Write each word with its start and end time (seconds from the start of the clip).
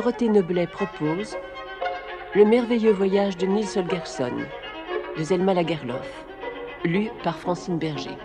Dorothée 0.00 0.30
Noblet 0.30 0.66
propose 0.66 1.36
Le 2.34 2.46
merveilleux 2.46 2.90
voyage 2.90 3.36
de 3.36 3.44
Nils 3.44 3.68
Holgersson 3.76 4.32
de 5.18 5.22
Zelma 5.22 5.52
Lagerlof, 5.52 6.24
lu 6.86 7.10
par 7.22 7.36
Francine 7.38 7.76
Berger. 7.76 8.16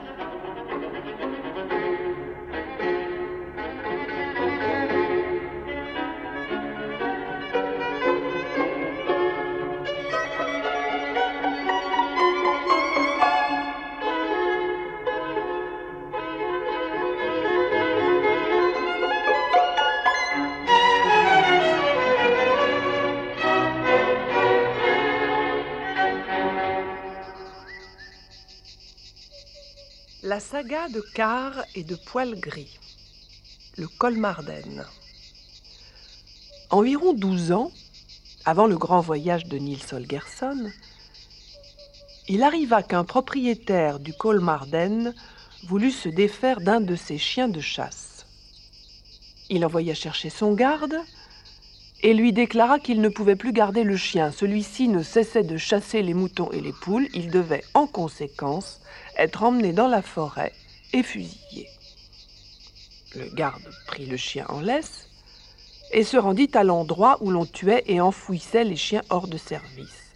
La 30.26 30.40
saga 30.40 30.90
de 30.90 31.02
Car 31.14 31.64
et 31.76 31.84
de 31.84 31.96
Poil 31.96 32.34
Gris. 32.40 32.80
Le 33.78 33.88
Colmarden. 33.88 34.84
Environ 36.72 37.14
douze 37.14 37.52
ans, 37.52 37.72
avant 38.44 38.66
le 38.66 38.76
grand 38.76 39.02
voyage 39.02 39.46
de 39.46 39.60
Niels 39.60 39.94
Holgersson, 39.94 40.72
il 42.28 42.42
arriva 42.42 42.82
qu'un 42.82 43.04
propriétaire 43.04 44.00
du 44.00 44.14
Colmarden 44.14 45.14
voulut 45.68 45.92
se 45.92 46.10
défaire 46.10 46.60
d'un 46.60 46.82
de 46.82 46.96
ses 46.96 47.20
chiens 47.20 47.48
de 47.48 47.62
chasse. 47.62 48.26
Il 49.52 49.64
envoya 49.64 49.94
chercher 49.94 50.32
son 50.32 50.56
garde 50.56 50.96
et 52.06 52.14
lui 52.14 52.34
déclara 52.34 52.78
qu'il 52.78 53.02
ne 53.02 53.10
pouvait 53.10 53.36
plus 53.36 53.52
garder 53.52 53.84
le 53.84 53.98
chien. 53.98 54.32
Celui-ci 54.32 54.90
ne 54.90 55.02
cessait 55.02 55.42
de 55.42 55.58
chasser 55.58 56.04
les 56.04 56.14
moutons 56.14 56.52
et 56.52 56.62
les 56.62 56.72
poules. 56.72 57.08
Il 57.16 57.32
devait, 57.32 57.64
en 57.74 57.88
conséquence, 57.88 58.80
être 59.18 59.42
emmené 59.42 59.74
dans 59.74 59.88
la 59.88 60.04
forêt 60.04 60.54
et 60.94 61.02
fusillé. 61.02 61.68
Le 63.16 63.26
garde 63.34 63.68
prit 63.88 64.06
le 64.06 64.18
chien 64.18 64.46
en 64.50 64.62
laisse 64.62 65.10
et 65.94 66.04
se 66.04 66.16
rendit 66.16 66.52
à 66.54 66.64
l'endroit 66.64 67.18
où 67.22 67.32
l'on 67.32 67.48
tuait 67.48 67.84
et 67.88 68.00
enfouissait 68.00 68.66
les 68.66 68.76
chiens 68.76 69.02
hors 69.10 69.28
de 69.28 69.40
service. 69.40 70.14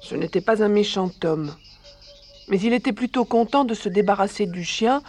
Ce 0.00 0.14
n'était 0.14 0.40
pas 0.40 0.62
un 0.62 0.68
méchant 0.68 1.10
homme, 1.24 1.52
mais 2.46 2.60
il 2.60 2.74
était 2.74 2.92
plutôt 2.92 3.24
content 3.24 3.64
de 3.64 3.74
se 3.74 3.88
débarrasser 3.88 4.46
du 4.46 4.62
chien, 4.62 5.02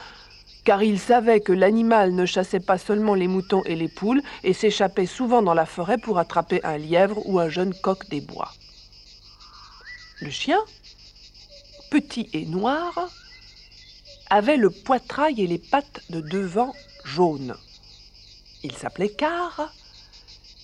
car 0.63 0.83
il 0.83 0.99
savait 0.99 1.39
que 1.39 1.51
l'animal 1.51 2.13
ne 2.13 2.25
chassait 2.25 2.59
pas 2.59 2.77
seulement 2.77 3.15
les 3.15 3.27
moutons 3.27 3.63
et 3.65 3.75
les 3.75 3.87
poules, 3.87 4.21
et 4.43 4.53
s'échappait 4.53 5.05
souvent 5.05 5.41
dans 5.41 5.53
la 5.53 5.65
forêt 5.65 5.97
pour 5.97 6.19
attraper 6.19 6.63
un 6.63 6.77
lièvre 6.77 7.21
ou 7.25 7.39
un 7.39 7.49
jeune 7.49 7.73
coq 7.73 8.07
des 8.09 8.21
bois. 8.21 8.51
Le 10.21 10.29
chien, 10.29 10.59
petit 11.89 12.29
et 12.33 12.45
noir, 12.45 13.09
avait 14.29 14.57
le 14.57 14.69
poitrail 14.69 15.41
et 15.41 15.47
les 15.47 15.57
pattes 15.57 16.01
de 16.09 16.21
devant 16.21 16.73
jaunes. 17.03 17.55
Il 18.63 18.73
s'appelait 18.73 19.09
Car 19.09 19.73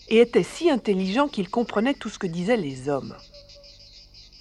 et 0.10 0.20
était 0.20 0.44
si 0.44 0.70
intelligent 0.70 1.28
qu'il 1.28 1.50
comprenait 1.50 1.96
tout 1.96 2.10
ce 2.10 2.20
que 2.20 2.28
disaient 2.28 2.56
les 2.56 2.88
hommes. 2.88 3.16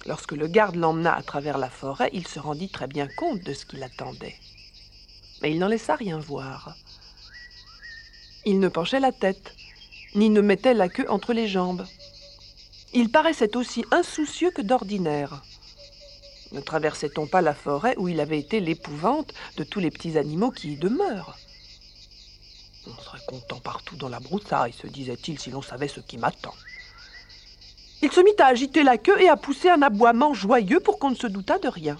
Lorsque 0.05 0.31
le 0.31 0.47
garde 0.47 0.75
l'emmena 0.75 1.13
à 1.13 1.23
travers 1.23 1.57
la 1.57 1.69
forêt, 1.69 2.09
il 2.13 2.25
se 2.27 2.39
rendit 2.39 2.69
très 2.69 2.87
bien 2.87 3.07
compte 3.17 3.41
de 3.41 3.53
ce 3.53 3.65
qui 3.65 3.75
l'attendait. 3.75 4.35
Mais 5.41 5.51
il 5.51 5.59
n'en 5.59 5.67
laissa 5.67 5.95
rien 5.95 6.19
voir. 6.19 6.75
Il 8.45 8.59
ne 8.59 8.69
penchait 8.69 8.99
la 8.99 9.11
tête, 9.11 9.53
ni 10.15 10.29
ne 10.29 10.41
mettait 10.41 10.73
la 10.73 10.89
queue 10.89 11.09
entre 11.09 11.33
les 11.33 11.47
jambes. 11.47 11.85
Il 12.93 13.11
paraissait 13.11 13.55
aussi 13.57 13.85
insoucieux 13.91 14.51
que 14.51 14.61
d'ordinaire. 14.61 15.43
Ne 16.53 16.61
traversait-on 16.61 17.27
pas 17.27 17.41
la 17.41 17.53
forêt 17.53 17.95
où 17.97 18.07
il 18.07 18.21
avait 18.21 18.39
été 18.39 18.59
l'épouvante 18.59 19.33
de 19.57 19.63
tous 19.63 19.79
les 19.79 19.91
petits 19.91 20.17
animaux 20.17 20.51
qui 20.51 20.73
y 20.73 20.77
demeurent? 20.77 21.37
On 22.87 23.01
serait 23.01 23.25
content 23.27 23.59
partout 23.59 23.97
dans 23.97 24.07
la 24.07 24.21
broussaille, 24.21 24.71
se 24.71 24.87
disait-il, 24.87 25.37
si 25.37 25.51
l'on 25.51 25.61
savait 25.61 25.89
ce 25.89 25.99
qui 25.99 26.17
m'attend. 26.17 26.53
Il 28.01 28.11
se 28.11 28.21
mit 28.21 28.35
à 28.39 28.45
agiter 28.45 28.83
la 28.83 28.97
queue 28.97 29.19
et 29.19 29.27
à 29.27 29.35
pousser 29.35 29.69
un 29.69 29.81
aboiement 29.81 30.33
joyeux 30.33 30.79
pour 30.79 30.99
qu'on 30.99 31.09
ne 31.09 31.15
se 31.15 31.27
doutât 31.27 31.59
de 31.59 31.67
rien. 31.67 31.97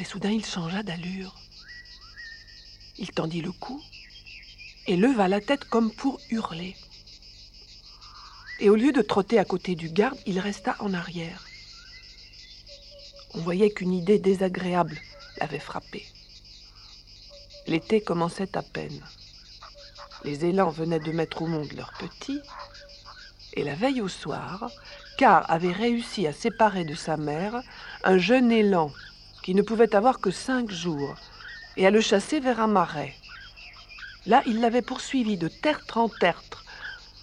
Mais 0.00 0.06
soudain 0.06 0.30
il 0.30 0.46
changea 0.46 0.82
d'allure. 0.82 1.34
Il 2.96 3.10
tendit 3.10 3.42
le 3.42 3.52
cou 3.52 3.82
et 4.86 4.96
leva 4.96 5.28
la 5.28 5.42
tête 5.42 5.66
comme 5.66 5.92
pour 5.92 6.18
hurler. 6.30 6.74
Et 8.60 8.70
au 8.70 8.76
lieu 8.76 8.92
de 8.92 9.02
trotter 9.02 9.38
à 9.38 9.44
côté 9.44 9.74
du 9.74 9.90
garde, 9.90 10.18
il 10.24 10.38
resta 10.38 10.74
en 10.78 10.94
arrière. 10.94 11.44
On 13.34 13.40
voyait 13.40 13.68
qu'une 13.68 13.92
idée 13.92 14.18
désagréable 14.18 14.96
l'avait 15.36 15.58
frappé. 15.58 16.06
L'été 17.66 18.00
commençait 18.00 18.56
à 18.56 18.62
peine. 18.62 19.02
Les 20.24 20.46
élans 20.46 20.70
venaient 20.70 20.98
de 20.98 21.12
mettre 21.12 21.42
au 21.42 21.46
monde 21.46 21.74
leurs 21.76 21.92
petits, 21.98 22.40
et 23.52 23.64
la 23.64 23.74
veille 23.74 24.00
au 24.00 24.08
soir, 24.08 24.70
Car 25.18 25.50
avait 25.50 25.72
réussi 25.72 26.26
à 26.26 26.32
séparer 26.32 26.86
de 26.86 26.94
sa 26.94 27.18
mère 27.18 27.60
un 28.02 28.16
jeune 28.16 28.50
élan 28.50 28.90
qui 29.42 29.54
ne 29.54 29.62
pouvait 29.62 29.94
avoir 29.94 30.20
que 30.20 30.30
cinq 30.30 30.70
jours, 30.70 31.14
et 31.76 31.86
à 31.86 31.90
le 31.90 32.00
chasser 32.00 32.40
vers 32.40 32.60
un 32.60 32.66
marais. 32.66 33.14
Là, 34.26 34.42
il 34.46 34.60
l'avait 34.60 34.82
poursuivi 34.82 35.36
de 35.38 35.48
tertre 35.48 35.98
en 35.98 36.08
tertre, 36.08 36.64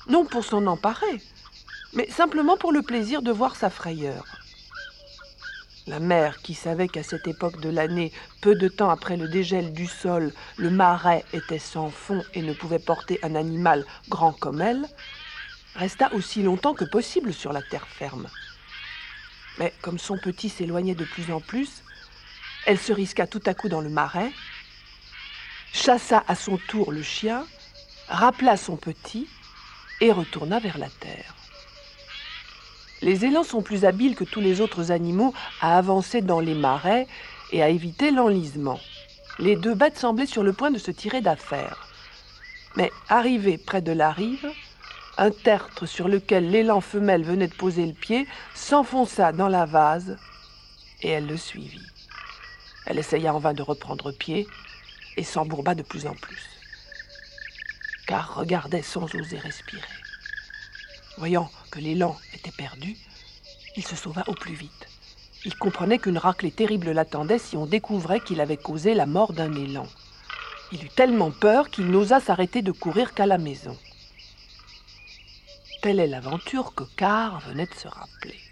non 0.09 0.25
pour 0.25 0.44
s'en 0.44 0.66
emparer, 0.66 1.22
mais 1.94 2.09
simplement 2.09 2.57
pour 2.57 2.72
le 2.72 2.81
plaisir 2.81 3.22
de 3.22 3.31
voir 3.31 3.55
sa 3.55 3.69
frayeur. 3.69 4.25
La 5.85 6.00
mère, 6.00 6.41
qui 6.41 6.53
savait 6.53 6.89
qu'à 6.89 7.03
cette 7.03 7.28
époque 7.28 7.61
de 7.61 7.69
l'année, 7.69 8.11
peu 8.41 8.55
de 8.55 8.67
temps 8.67 8.89
après 8.89 9.16
le 9.16 9.29
dégel 9.29 9.72
du 9.72 9.88
sol, 9.88 10.34
le 10.57 10.69
marais 10.69 11.23
était 11.31 11.59
sans 11.59 11.89
fond 11.89 12.25
et 12.34 12.41
ne 12.41 12.51
pouvait 12.51 12.79
porter 12.79 13.19
un 13.23 13.35
animal 13.35 13.85
grand 14.09 14.34
comme 14.34 14.61
elle, 14.61 14.85
resta 15.75 16.13
aussi 16.13 16.44
longtemps 16.44 16.73
que 16.73 16.84
possible 16.84 17.34
sur 17.34 17.53
la 17.53 17.61
terre 17.61 17.88
ferme. 17.88 18.28
Mais 19.59 19.73
comme 19.81 19.97
son 19.97 20.17
petit 20.17 20.49
s'éloignait 20.49 20.94
de 20.94 21.05
plus 21.05 21.31
en 21.31 21.39
plus, 21.39 21.84
elle 22.67 22.78
se 22.78 22.91
risqua 22.91 23.25
tout 23.28 23.41
à 23.45 23.53
coup 23.53 23.69
dans 23.69 23.79
le 23.79 23.89
marais, 23.89 24.29
chassa 25.72 26.22
à 26.28 26.35
son 26.35 26.57
tour 26.57 26.91
le 26.91 27.01
chien, 27.01 27.45
rappela 28.09 28.57
son 28.57 28.75
petit 28.75 29.28
et 30.01 30.11
retourna 30.11 30.59
vers 30.59 30.78
la 30.78 30.89
terre. 30.89 31.33
Les 33.01 33.23
élans 33.23 33.45
sont 33.45 33.61
plus 33.61 33.85
habiles 33.85 34.17
que 34.17 34.25
tous 34.25 34.41
les 34.41 34.59
autres 34.59 34.91
animaux 34.91 35.33
à 35.61 35.78
avancer 35.78 36.22
dans 36.22 36.41
les 36.41 36.55
marais 36.55 37.07
et 37.53 37.63
à 37.63 37.69
éviter 37.69 38.11
l'enlisement. 38.11 38.81
Les 39.39 39.55
deux 39.55 39.73
bêtes 39.73 39.97
semblaient 39.97 40.25
sur 40.25 40.44
le 40.44 40.51
point 40.51 40.72
de 40.72 40.78
se 40.78 40.91
tirer 40.91 41.22
d'affaire. 41.22 41.88
Mais 42.75 42.91
arrivé 43.07 43.57
près 43.57 43.81
de 43.81 43.94
la 43.94 44.11
rive, 44.11 44.51
un 45.17 45.31
tertre 45.31 45.85
sur 45.85 46.09
lequel 46.09 46.51
l'élan 46.51 46.81
femelle 46.81 47.23
venait 47.23 47.47
de 47.47 47.55
poser 47.55 47.85
le 47.85 47.94
pied 47.94 48.28
s'enfonça 48.55 49.31
dans 49.31 49.47
la 49.47 49.66
vase 49.66 50.17
et 51.01 51.09
elle 51.09 51.28
le 51.28 51.38
suivit. 51.38 51.97
Elle 52.88 53.00
essaya 53.00 53.36
en 53.36 53.40
vain 53.40 53.53
de 53.53 53.62
reprendre 53.62 54.12
pied 54.12 54.48
et 55.18 55.24
s'embourba 55.24 55.75
de 55.75 55.84
plus 55.84 56.08
en 56.08 56.14
plus. 56.14 56.50
Car 58.08 58.35
regardait 58.35 58.82
sans 58.82 59.14
oser 59.14 59.38
respirer. 59.38 59.84
Voyant 61.17 61.52
que 61.70 61.79
l'élan 61.79 62.17
était 62.34 62.52
perdu, 62.52 62.96
il 63.76 63.85
se 63.85 63.97
sauva 63.97 64.23
au 64.28 64.34
plus 64.34 64.53
vite. 64.53 64.88
Il 65.44 65.56
comprenait 65.56 66.00
qu'une 66.00 66.17
raclée 66.17 66.52
terrible 66.52 66.91
l'attendait 66.91 67.40
si 67.40 67.58
on 67.58 67.66
découvrait 67.66 68.22
qu'il 68.22 68.40
avait 68.40 68.58
causé 68.58 68.94
la 68.94 69.06
mort 69.06 69.34
d'un 69.34 69.53
élan. 69.53 69.88
Il 70.72 70.85
eut 70.85 70.90
tellement 70.90 71.32
peur 71.32 71.70
qu'il 71.70 71.88
n'osa 71.91 72.20
s'arrêter 72.20 72.61
de 72.61 72.72
courir 72.72 73.14
qu'à 73.14 73.26
la 73.26 73.38
maison. 73.38 73.78
Telle 75.82 76.00
est 76.00 76.08
l'aventure 76.08 76.73
que 76.73 76.84
Car 76.96 77.40
venait 77.41 77.67
de 77.67 77.73
se 77.73 77.88
rappeler. 77.88 78.47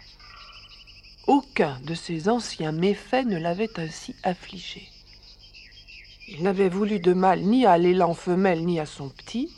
Aucun 1.26 1.80
de 1.80 1.94
ses 1.94 2.28
anciens 2.28 2.72
méfaits 2.72 3.26
ne 3.26 3.36
l'avait 3.36 3.80
ainsi 3.80 4.14
affligé. 4.22 4.88
Il 6.28 6.42
n'avait 6.42 6.68
voulu 6.68 7.00
de 7.00 7.12
mal 7.12 7.40
ni 7.40 7.66
à 7.66 7.78
l'élan 7.78 8.14
femelle 8.14 8.64
ni 8.64 8.78
à 8.78 8.86
son 8.86 9.08
petit, 9.08 9.50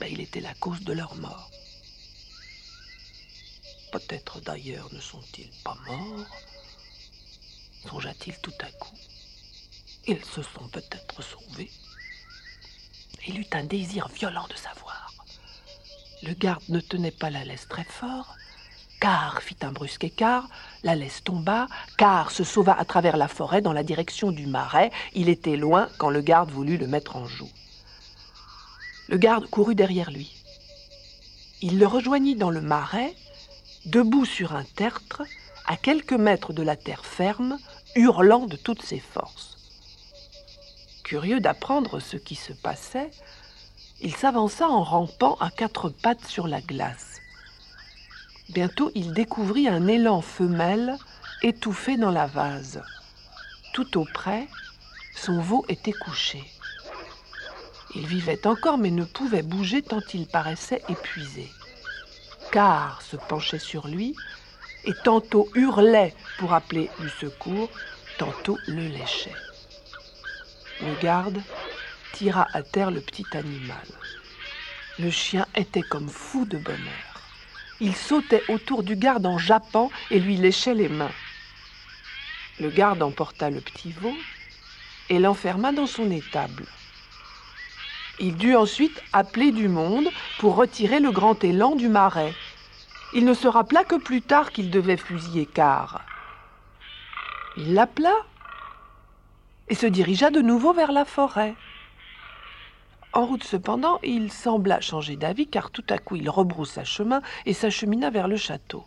mais 0.00 0.10
il 0.10 0.20
était 0.20 0.40
la 0.40 0.54
cause 0.54 0.82
de 0.82 0.92
leur 0.92 1.14
mort. 1.16 1.50
Peut-être 3.92 4.40
d'ailleurs 4.40 4.92
ne 4.92 5.00
sont-ils 5.00 5.50
pas 5.64 5.76
morts 5.86 6.26
Songea-t-il 7.88 8.36
tout 8.38 8.52
à 8.60 8.70
coup. 8.72 8.96
Ils 10.06 10.24
se 10.24 10.42
sont 10.42 10.68
peut-être 10.68 11.22
sauvés. 11.22 11.70
Il 13.26 13.40
eut 13.40 13.46
un 13.52 13.64
désir 13.64 14.08
violent 14.08 14.46
de 14.48 14.56
savoir. 14.56 15.12
Le 16.22 16.34
garde 16.34 16.64
ne 16.68 16.80
tenait 16.80 17.10
pas 17.12 17.30
la 17.30 17.44
laisse 17.44 17.68
très 17.68 17.84
fort. 17.84 18.36
Car 19.00 19.42
fit 19.42 19.56
un 19.62 19.70
brusque 19.70 20.04
écart, 20.04 20.48
la 20.82 20.94
laisse 20.94 21.22
tomba, 21.22 21.68
Car 21.96 22.30
se 22.30 22.44
sauva 22.44 22.76
à 22.78 22.84
travers 22.84 23.16
la 23.16 23.28
forêt 23.28 23.62
dans 23.62 23.72
la 23.72 23.82
direction 23.82 24.32
du 24.32 24.46
marais. 24.46 24.90
Il 25.14 25.28
était 25.28 25.56
loin 25.56 25.88
quand 25.98 26.10
le 26.10 26.20
garde 26.20 26.50
voulut 26.50 26.78
le 26.78 26.86
mettre 26.86 27.16
en 27.16 27.26
joue. 27.26 27.50
Le 29.08 29.16
garde 29.16 29.48
courut 29.48 29.74
derrière 29.74 30.10
lui. 30.10 30.34
Il 31.60 31.78
le 31.78 31.86
rejoignit 31.86 32.36
dans 32.36 32.50
le 32.50 32.60
marais, 32.60 33.14
debout 33.86 34.24
sur 34.24 34.54
un 34.54 34.64
tertre, 34.64 35.22
à 35.66 35.76
quelques 35.76 36.12
mètres 36.12 36.52
de 36.52 36.62
la 36.62 36.76
terre 36.76 37.04
ferme, 37.04 37.58
hurlant 37.94 38.46
de 38.46 38.56
toutes 38.56 38.82
ses 38.82 39.00
forces. 39.00 39.56
Curieux 41.04 41.40
d'apprendre 41.40 42.00
ce 42.00 42.16
qui 42.16 42.34
se 42.34 42.52
passait, 42.52 43.10
il 44.00 44.14
s'avança 44.14 44.68
en 44.68 44.82
rampant 44.82 45.36
à 45.40 45.50
quatre 45.50 45.88
pattes 45.88 46.26
sur 46.26 46.46
la 46.46 46.60
glace. 46.60 47.17
Bientôt 48.48 48.90
il 48.94 49.12
découvrit 49.12 49.68
un 49.68 49.86
élan 49.86 50.22
femelle 50.22 50.98
étouffé 51.42 51.96
dans 51.96 52.10
la 52.10 52.26
vase. 52.26 52.82
Tout 53.74 53.98
auprès, 53.98 54.48
son 55.14 55.38
veau 55.40 55.66
était 55.68 55.92
couché. 55.92 56.42
Il 57.94 58.06
vivait 58.06 58.46
encore 58.46 58.78
mais 58.78 58.90
ne 58.90 59.04
pouvait 59.04 59.42
bouger 59.42 59.82
tant 59.82 60.02
il 60.14 60.26
paraissait 60.26 60.82
épuisé. 60.88 61.48
Car 62.50 63.02
se 63.02 63.16
penchait 63.16 63.58
sur 63.58 63.86
lui 63.86 64.16
et 64.84 64.94
tantôt 64.94 65.50
hurlait 65.54 66.14
pour 66.38 66.54
appeler 66.54 66.88
du 67.00 67.10
secours, 67.10 67.68
tantôt 68.16 68.58
le 68.66 68.88
léchait. 68.88 69.36
Le 70.80 70.94
garde 71.02 71.42
tira 72.12 72.48
à 72.54 72.62
terre 72.62 72.90
le 72.90 73.00
petit 73.00 73.26
animal. 73.36 73.86
Le 74.98 75.10
chien 75.10 75.46
était 75.54 75.82
comme 75.82 76.08
fou 76.08 76.46
de 76.46 76.56
bonheur. 76.56 77.17
Il 77.80 77.94
sautait 77.94 78.42
autour 78.48 78.82
du 78.82 78.96
garde 78.96 79.26
en 79.26 79.38
jappant 79.38 79.90
et 80.10 80.18
lui 80.18 80.36
léchait 80.36 80.74
les 80.74 80.88
mains. 80.88 81.12
Le 82.60 82.70
garde 82.70 83.02
emporta 83.02 83.50
le 83.50 83.60
petit 83.60 83.92
veau 83.92 84.14
et 85.08 85.18
l'enferma 85.18 85.72
dans 85.72 85.86
son 85.86 86.10
étable. 86.10 86.64
Il 88.18 88.36
dut 88.36 88.56
ensuite 88.56 89.00
appeler 89.12 89.52
du 89.52 89.68
monde 89.68 90.08
pour 90.38 90.56
retirer 90.56 90.98
le 90.98 91.12
grand 91.12 91.44
élan 91.44 91.76
du 91.76 91.88
marais. 91.88 92.34
Il 93.14 93.24
ne 93.24 93.32
se 93.32 93.46
rappela 93.46 93.84
que 93.84 93.94
plus 93.94 94.22
tard 94.22 94.50
qu'il 94.50 94.70
devait 94.70 94.96
fusiller 94.96 95.46
Car. 95.46 96.04
Il 97.56 97.74
l'appela 97.74 98.14
et 99.68 99.74
se 99.76 99.86
dirigea 99.86 100.30
de 100.30 100.40
nouveau 100.40 100.72
vers 100.72 100.90
la 100.90 101.04
forêt. 101.04 101.54
En 103.12 103.26
route 103.26 103.44
cependant, 103.44 103.98
il 104.02 104.30
sembla 104.30 104.80
changer 104.80 105.16
d'avis 105.16 105.46
car 105.46 105.70
tout 105.70 105.84
à 105.88 105.98
coup 105.98 106.16
il 106.16 106.28
rebroussa 106.28 106.84
chemin 106.84 107.22
et 107.46 107.54
s'achemina 107.54 108.10
vers 108.10 108.28
le 108.28 108.36
château. 108.36 108.84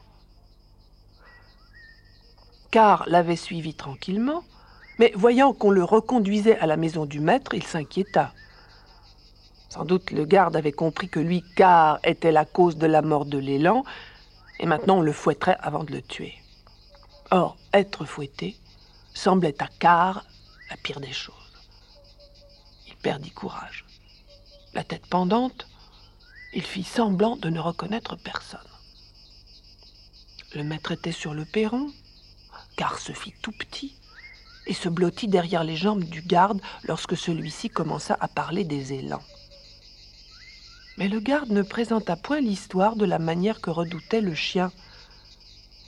Car 2.69 3.03
l'avait 3.07 3.35
suivi 3.35 3.73
tranquillement, 3.73 4.43
mais 4.99 5.11
voyant 5.15 5.53
qu'on 5.53 5.71
le 5.71 5.83
reconduisait 5.83 6.57
à 6.59 6.67
la 6.67 6.77
maison 6.77 7.05
du 7.05 7.19
maître, 7.19 7.53
il 7.53 7.63
s'inquiéta. 7.63 8.33
Sans 9.69 9.85
doute 9.85 10.11
le 10.11 10.25
garde 10.25 10.55
avait 10.55 10.71
compris 10.71 11.09
que 11.09 11.19
lui, 11.19 11.43
Car, 11.55 11.99
était 12.03 12.31
la 12.31 12.45
cause 12.45 12.77
de 12.77 12.85
la 12.85 13.01
mort 13.01 13.25
de 13.25 13.37
l'élan, 13.37 13.83
et 14.59 14.65
maintenant 14.65 14.99
on 14.99 15.01
le 15.01 15.13
fouetterait 15.13 15.57
avant 15.59 15.83
de 15.83 15.91
le 15.91 16.01
tuer. 16.01 16.35
Or, 17.31 17.57
être 17.73 18.05
fouetté 18.05 18.57
semblait 19.13 19.61
à 19.61 19.67
Car 19.79 20.25
la 20.69 20.77
pire 20.77 20.99
des 20.99 21.11
choses. 21.11 21.35
Il 22.87 22.95
perdit 22.97 23.31
courage. 23.31 23.85
La 24.73 24.83
tête 24.83 25.05
pendante, 25.07 25.67
il 26.53 26.63
fit 26.63 26.83
semblant 26.83 27.35
de 27.35 27.49
ne 27.49 27.59
reconnaître 27.59 28.15
personne. 28.15 28.59
Le 30.55 30.63
maître 30.63 30.91
était 30.91 31.11
sur 31.11 31.33
le 31.33 31.45
perron, 31.45 31.91
car 32.77 32.99
se 32.99 33.11
fit 33.11 33.33
tout 33.41 33.51
petit, 33.51 33.95
et 34.67 34.73
se 34.73 34.89
blottit 34.89 35.27
derrière 35.27 35.63
les 35.63 35.75
jambes 35.75 36.03
du 36.03 36.21
garde 36.21 36.61
lorsque 36.83 37.17
celui-ci 37.17 37.69
commença 37.69 38.17
à 38.19 38.27
parler 38.27 38.63
des 38.63 38.93
élans. 38.93 39.23
Mais 40.97 41.07
le 41.07 41.19
garde 41.19 41.49
ne 41.49 41.63
présenta 41.63 42.15
point 42.15 42.41
l'histoire 42.41 42.95
de 42.95 43.05
la 43.05 43.19
manière 43.19 43.59
que 43.59 43.69
redoutait 43.69 44.21
le 44.21 44.35
chien. 44.35 44.71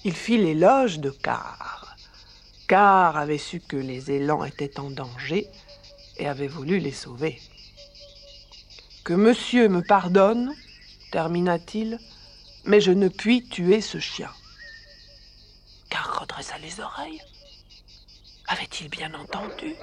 Il 0.04 0.14
fit 0.14 0.38
l'éloge 0.38 1.00
de 1.00 1.10
Car. 1.10 1.96
Car 2.68 3.18
avait 3.18 3.38
su 3.38 3.60
que 3.60 3.78
les 3.78 4.12
élans 4.12 4.44
étaient 4.44 4.80
en 4.80 4.90
danger 4.90 5.48
et 6.18 6.28
avait 6.28 6.48
voulu 6.48 6.80
les 6.80 6.92
sauver. 6.92 7.40
Que 9.04 9.14
monsieur 9.14 9.68
me 9.68 9.82
pardonne, 9.82 10.54
termina-t-il, 11.12 12.00
mais 12.64 12.80
je 12.80 12.92
ne 12.94 13.10
puis 13.10 13.44
tuer 13.44 13.82
ce 13.82 14.00
chien. 14.00 14.30
Car 15.90 16.22
redressa 16.22 16.58
les 16.60 16.80
oreilles. 16.80 17.22
Avait-il 18.48 18.90
bien 18.90 19.14
entendu? 19.14 19.76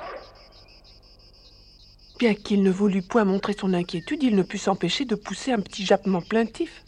Bien 2.19 2.35
qu'il 2.35 2.63
ne 2.63 2.71
voulût 2.71 3.03
point 3.03 3.25
montrer 3.25 3.53
son 3.53 3.75
inquiétude, 3.75 4.23
il 4.23 4.35
ne 4.35 4.43
put 4.43 4.57
s'empêcher 4.57 5.05
de 5.05 5.17
pousser 5.17 5.53
un 5.53 5.61
petit 5.61 5.85
jappement 5.85 6.23
plaintif. 6.23 6.83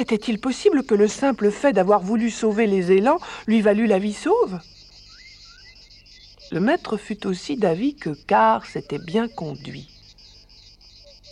Était-il 0.00 0.40
possible 0.40 0.84
que 0.84 0.96
le 0.96 1.06
simple 1.06 1.52
fait 1.52 1.72
d'avoir 1.72 2.00
voulu 2.00 2.28
sauver 2.28 2.66
les 2.66 2.90
élans 2.90 3.20
lui 3.46 3.60
valût 3.60 3.86
la 3.86 4.00
vie 4.00 4.14
sauve? 4.14 4.58
Le 6.50 6.58
maître 6.58 6.96
fut 6.96 7.24
aussi 7.24 7.56
d'avis 7.56 7.94
que 7.94 8.10
Car 8.10 8.66
s'était 8.66 8.98
bien 8.98 9.28
conduit. 9.28 9.93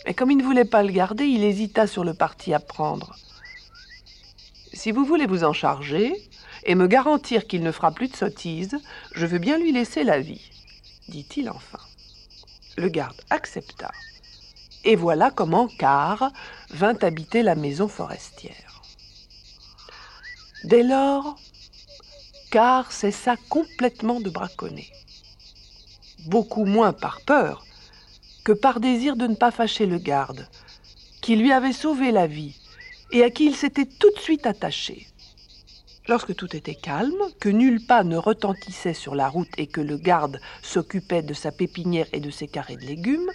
Mais 0.05 0.13
comme 0.13 0.31
il 0.31 0.37
ne 0.37 0.43
voulait 0.43 0.65
pas 0.65 0.83
le 0.83 0.91
garder, 0.91 1.25
il 1.25 1.43
hésita 1.43 1.87
sur 1.87 2.03
le 2.03 2.13
parti 2.13 2.53
à 2.53 2.59
prendre. 2.59 3.15
Si 4.73 4.91
vous 4.91 5.05
voulez 5.05 5.27
vous 5.27 5.43
en 5.43 5.53
charger 5.53 6.13
et 6.65 6.75
me 6.75 6.87
garantir 6.87 7.47
qu'il 7.47 7.63
ne 7.63 7.71
fera 7.71 7.91
plus 7.91 8.09
de 8.09 8.15
sottises, 8.15 8.77
je 9.13 9.25
veux 9.25 9.37
bien 9.37 9.57
lui 9.57 9.71
laisser 9.71 10.03
la 10.03 10.19
vie, 10.19 10.49
dit-il 11.07 11.49
enfin. 11.49 11.79
Le 12.77 12.89
garde 12.89 13.21
accepta. 13.29 13.91
Et 14.83 14.95
voilà 14.95 15.31
comment 15.31 15.67
Car 15.67 16.31
vint 16.71 16.97
habiter 17.01 17.43
la 17.43 17.55
maison 17.55 17.87
forestière. 17.87 18.81
Dès 20.63 20.83
lors, 20.83 21.37
Car 22.51 22.91
cessa 22.91 23.35
complètement 23.49 24.19
de 24.19 24.29
braconner. 24.29 24.89
Beaucoup 26.25 26.65
moins 26.65 26.93
par 26.93 27.21
peur 27.21 27.63
que 28.43 28.51
par 28.51 28.79
désir 28.79 29.15
de 29.15 29.27
ne 29.27 29.35
pas 29.35 29.51
fâcher 29.51 29.85
le 29.85 29.97
garde, 29.97 30.47
qui 31.21 31.35
lui 31.35 31.51
avait 31.51 31.73
sauvé 31.73 32.11
la 32.11 32.27
vie 32.27 32.55
et 33.11 33.23
à 33.23 33.29
qui 33.29 33.45
il 33.45 33.55
s'était 33.55 33.85
tout 33.85 34.11
de 34.11 34.19
suite 34.19 34.45
attaché. 34.45 35.07
Lorsque 36.09 36.35
tout 36.35 36.53
était 36.53 36.75
calme, 36.75 37.21
que 37.39 37.47
nul 37.47 37.85
pas 37.85 38.03
ne 38.03 38.17
retentissait 38.17 38.93
sur 38.93 39.15
la 39.15 39.29
route 39.29 39.51
et 39.57 39.67
que 39.67 39.79
le 39.79 39.97
garde 39.97 40.41
s'occupait 40.61 41.21
de 41.21 41.33
sa 41.33 41.53
pépinière 41.53 42.07
et 42.11 42.19
de 42.19 42.29
ses 42.29 42.47
carrés 42.47 42.75
de 42.75 42.85
légumes, 42.85 43.31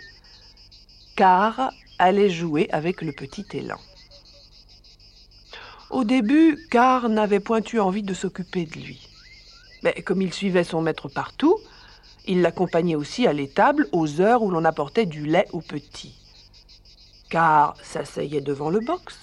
Car 1.16 1.72
allait 1.98 2.30
jouer 2.30 2.68
avec 2.70 3.00
le 3.00 3.12
petit 3.12 3.46
élan. 3.52 3.78
Au 5.90 6.04
début, 6.04 6.58
Car 6.70 7.08
n'avait 7.08 7.40
point 7.40 7.62
eu 7.72 7.78
envie 7.78 8.02
de 8.02 8.12
s'occuper 8.12 8.66
de 8.66 8.74
lui. 8.74 9.08
Mais 9.82 9.94
comme 10.02 10.20
il 10.20 10.34
suivait 10.34 10.64
son 10.64 10.82
maître 10.82 11.08
partout, 11.08 11.56
il 12.28 12.42
l'accompagnait 12.42 12.94
aussi 12.94 13.26
à 13.26 13.32
l'étable 13.32 13.88
aux 13.90 14.20
heures 14.20 14.42
où 14.42 14.50
l'on 14.50 14.66
apportait 14.66 15.06
du 15.06 15.26
lait 15.26 15.48
aux 15.52 15.62
petits. 15.62 16.14
Car 17.30 17.74
s'asseyait 17.82 18.42
devant 18.42 18.68
le 18.68 18.80
box 18.80 19.16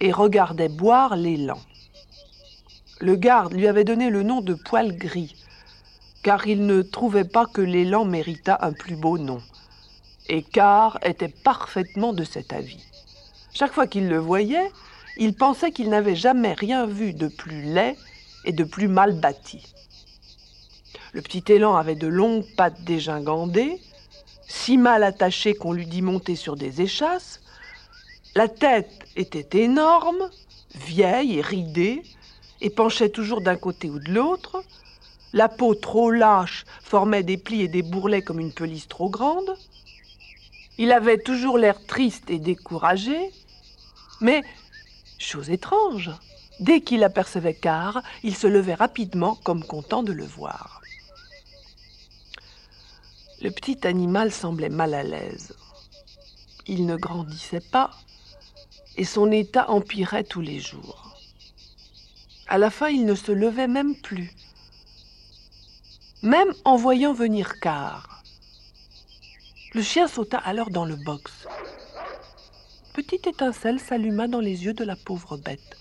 et 0.00 0.12
regardait 0.12 0.68
boire 0.68 1.16
l'élan. 1.16 1.58
Le 3.00 3.16
garde 3.16 3.52
lui 3.52 3.66
avait 3.66 3.84
donné 3.84 4.08
le 4.08 4.22
nom 4.22 4.40
de 4.40 4.54
poil 4.54 4.96
gris, 4.96 5.34
car 6.22 6.46
il 6.46 6.64
ne 6.64 6.80
trouvait 6.82 7.24
pas 7.24 7.46
que 7.46 7.60
l'élan 7.60 8.04
méritât 8.04 8.58
un 8.60 8.72
plus 8.72 8.96
beau 8.96 9.18
nom. 9.18 9.42
Et 10.28 10.42
Car 10.42 10.98
était 11.04 11.28
parfaitement 11.28 12.12
de 12.12 12.24
cet 12.24 12.52
avis. 12.52 12.82
Chaque 13.52 13.72
fois 13.72 13.88
qu'il 13.88 14.08
le 14.08 14.18
voyait, 14.18 14.70
il 15.16 15.34
pensait 15.34 15.72
qu'il 15.72 15.90
n'avait 15.90 16.16
jamais 16.16 16.54
rien 16.54 16.86
vu 16.86 17.12
de 17.12 17.28
plus 17.28 17.62
laid 17.62 17.96
et 18.44 18.52
de 18.52 18.64
plus 18.64 18.88
mal 18.88 19.12
bâti. 19.12 19.74
Le 21.14 21.22
petit 21.22 21.44
élan 21.52 21.76
avait 21.76 21.94
de 21.94 22.08
longues 22.08 22.44
pattes 22.56 22.82
dégingandées, 22.82 23.80
si 24.48 24.76
mal 24.76 25.04
attachées 25.04 25.54
qu'on 25.54 25.72
lui 25.72 25.86
dit 25.86 26.02
monter 26.02 26.34
sur 26.34 26.56
des 26.56 26.82
échasses. 26.82 27.40
La 28.34 28.48
tête 28.48 28.90
était 29.14 29.62
énorme, 29.62 30.28
vieille 30.74 31.38
et 31.38 31.40
ridée, 31.40 32.02
et 32.60 32.68
penchait 32.68 33.10
toujours 33.10 33.42
d'un 33.42 33.54
côté 33.54 33.88
ou 33.90 34.00
de 34.00 34.10
l'autre. 34.10 34.64
La 35.32 35.48
peau 35.48 35.76
trop 35.76 36.10
lâche 36.10 36.64
formait 36.82 37.22
des 37.22 37.36
plis 37.36 37.62
et 37.62 37.68
des 37.68 37.82
bourrelets 37.82 38.22
comme 38.22 38.40
une 38.40 38.52
pelisse 38.52 38.88
trop 38.88 39.08
grande. 39.08 39.56
Il 40.78 40.90
avait 40.90 41.18
toujours 41.18 41.58
l'air 41.58 41.86
triste 41.86 42.28
et 42.28 42.40
découragé, 42.40 43.30
mais, 44.20 44.42
chose 45.18 45.50
étrange, 45.50 46.10
dès 46.58 46.80
qu'il 46.80 47.04
apercevait 47.04 47.54
Car, 47.54 48.02
il 48.24 48.34
se 48.34 48.48
levait 48.48 48.74
rapidement 48.74 49.36
comme 49.44 49.62
content 49.62 50.02
de 50.02 50.12
le 50.12 50.24
voir. 50.24 50.80
Le 53.44 53.50
petit 53.50 53.86
animal 53.86 54.32
semblait 54.32 54.70
mal 54.70 54.94
à 54.94 55.02
l'aise. 55.02 55.54
Il 56.66 56.86
ne 56.86 56.96
grandissait 56.96 57.60
pas 57.60 57.90
et 58.96 59.04
son 59.04 59.30
état 59.30 59.68
empirait 59.68 60.24
tous 60.24 60.40
les 60.40 60.60
jours. 60.60 61.14
À 62.48 62.56
la 62.56 62.70
fin, 62.70 62.88
il 62.88 63.04
ne 63.04 63.14
se 63.14 63.32
levait 63.32 63.68
même 63.68 63.96
plus, 63.96 64.32
même 66.22 66.54
en 66.64 66.76
voyant 66.76 67.12
venir 67.12 67.60
Car. 67.60 68.22
Le 69.74 69.82
chien 69.82 70.08
sauta 70.08 70.38
alors 70.38 70.70
dans 70.70 70.86
le 70.86 70.96
box. 70.96 71.46
Petite 72.94 73.26
étincelle 73.26 73.78
s'alluma 73.78 74.26
dans 74.26 74.40
les 74.40 74.64
yeux 74.64 74.72
de 74.72 74.84
la 74.84 74.96
pauvre 74.96 75.36
bête. 75.36 75.76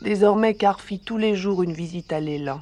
Désormais, 0.00 0.54
Car 0.54 0.80
fit 0.80 0.98
tous 0.98 1.18
les 1.18 1.36
jours 1.36 1.62
une 1.62 1.74
visite 1.74 2.10
à 2.10 2.20
l'élan. 2.20 2.60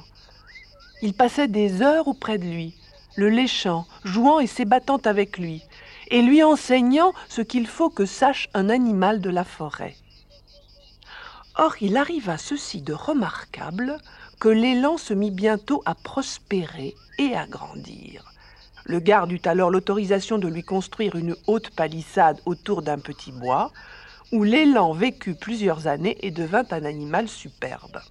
Il 1.01 1.13
passait 1.13 1.47
des 1.47 1.81
heures 1.81 2.09
auprès 2.09 2.37
de 2.37 2.43
lui, 2.43 2.75
le 3.15 3.29
léchant, 3.29 3.85
jouant 4.03 4.39
et 4.39 4.47
s'ébattant 4.47 5.01
avec 5.05 5.37
lui, 5.37 5.63
et 6.09 6.21
lui 6.21 6.43
enseignant 6.43 7.13
ce 7.29 7.41
qu'il 7.41 7.67
faut 7.67 7.89
que 7.89 8.05
sache 8.05 8.49
un 8.53 8.69
animal 8.69 9.21
de 9.21 9.29
la 9.29 9.43
forêt. 9.43 9.95
Or, 11.55 11.75
il 11.81 11.97
arriva 11.97 12.37
ceci 12.37 12.81
de 12.81 12.93
remarquable 12.93 13.97
que 14.39 14.49
l'élan 14.49 14.97
se 14.97 15.13
mit 15.13 15.31
bientôt 15.31 15.83
à 15.85 15.95
prospérer 15.95 16.95
et 17.17 17.35
à 17.35 17.45
grandir. 17.45 18.33
Le 18.85 18.99
garde 18.99 19.31
eut 19.31 19.41
alors 19.45 19.69
l'autorisation 19.69 20.37
de 20.37 20.47
lui 20.47 20.63
construire 20.63 21.15
une 21.15 21.35
haute 21.47 21.69
palissade 21.69 22.41
autour 22.45 22.81
d'un 22.81 22.97
petit 22.97 23.31
bois, 23.31 23.71
où 24.31 24.43
l'élan 24.43 24.93
vécut 24.93 25.35
plusieurs 25.35 25.87
années 25.87 26.17
et 26.21 26.31
devint 26.31 26.65
un 26.71 26.85
animal 26.85 27.27
superbe. 27.27 28.01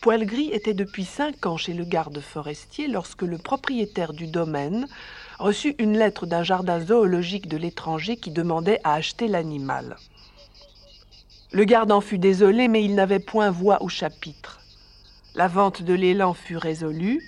Poil 0.00 0.24
Gris 0.24 0.48
était 0.52 0.72
depuis 0.72 1.04
cinq 1.04 1.44
ans 1.44 1.58
chez 1.58 1.74
le 1.74 1.84
garde 1.84 2.20
forestier 2.20 2.88
lorsque 2.88 3.20
le 3.20 3.36
propriétaire 3.36 4.14
du 4.14 4.26
domaine 4.26 4.88
reçut 5.38 5.74
une 5.78 5.98
lettre 5.98 6.24
d'un 6.24 6.42
jardin 6.42 6.80
zoologique 6.80 7.48
de 7.48 7.58
l'étranger 7.58 8.16
qui 8.16 8.30
demandait 8.30 8.80
à 8.82 8.94
acheter 8.94 9.28
l'animal. 9.28 9.96
Le 11.52 11.64
garde 11.64 11.92
en 11.92 12.00
fut 12.00 12.18
désolé, 12.18 12.66
mais 12.68 12.82
il 12.82 12.94
n'avait 12.94 13.18
point 13.18 13.50
voix 13.50 13.82
au 13.82 13.90
chapitre. 13.90 14.60
La 15.34 15.48
vente 15.48 15.82
de 15.82 15.92
l'élan 15.92 16.32
fut 16.32 16.56
résolue, 16.56 17.20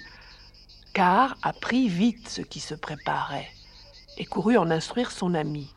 car 0.95 1.37
apprit 1.43 1.88
vite 1.88 2.29
ce 2.29 2.41
qui 2.41 2.61
se 2.61 2.75
préparait 2.75 3.49
et 4.17 4.25
courut 4.25 4.57
en 4.57 4.71
instruire 4.71 5.11
son 5.11 5.35
ami. 5.35 5.69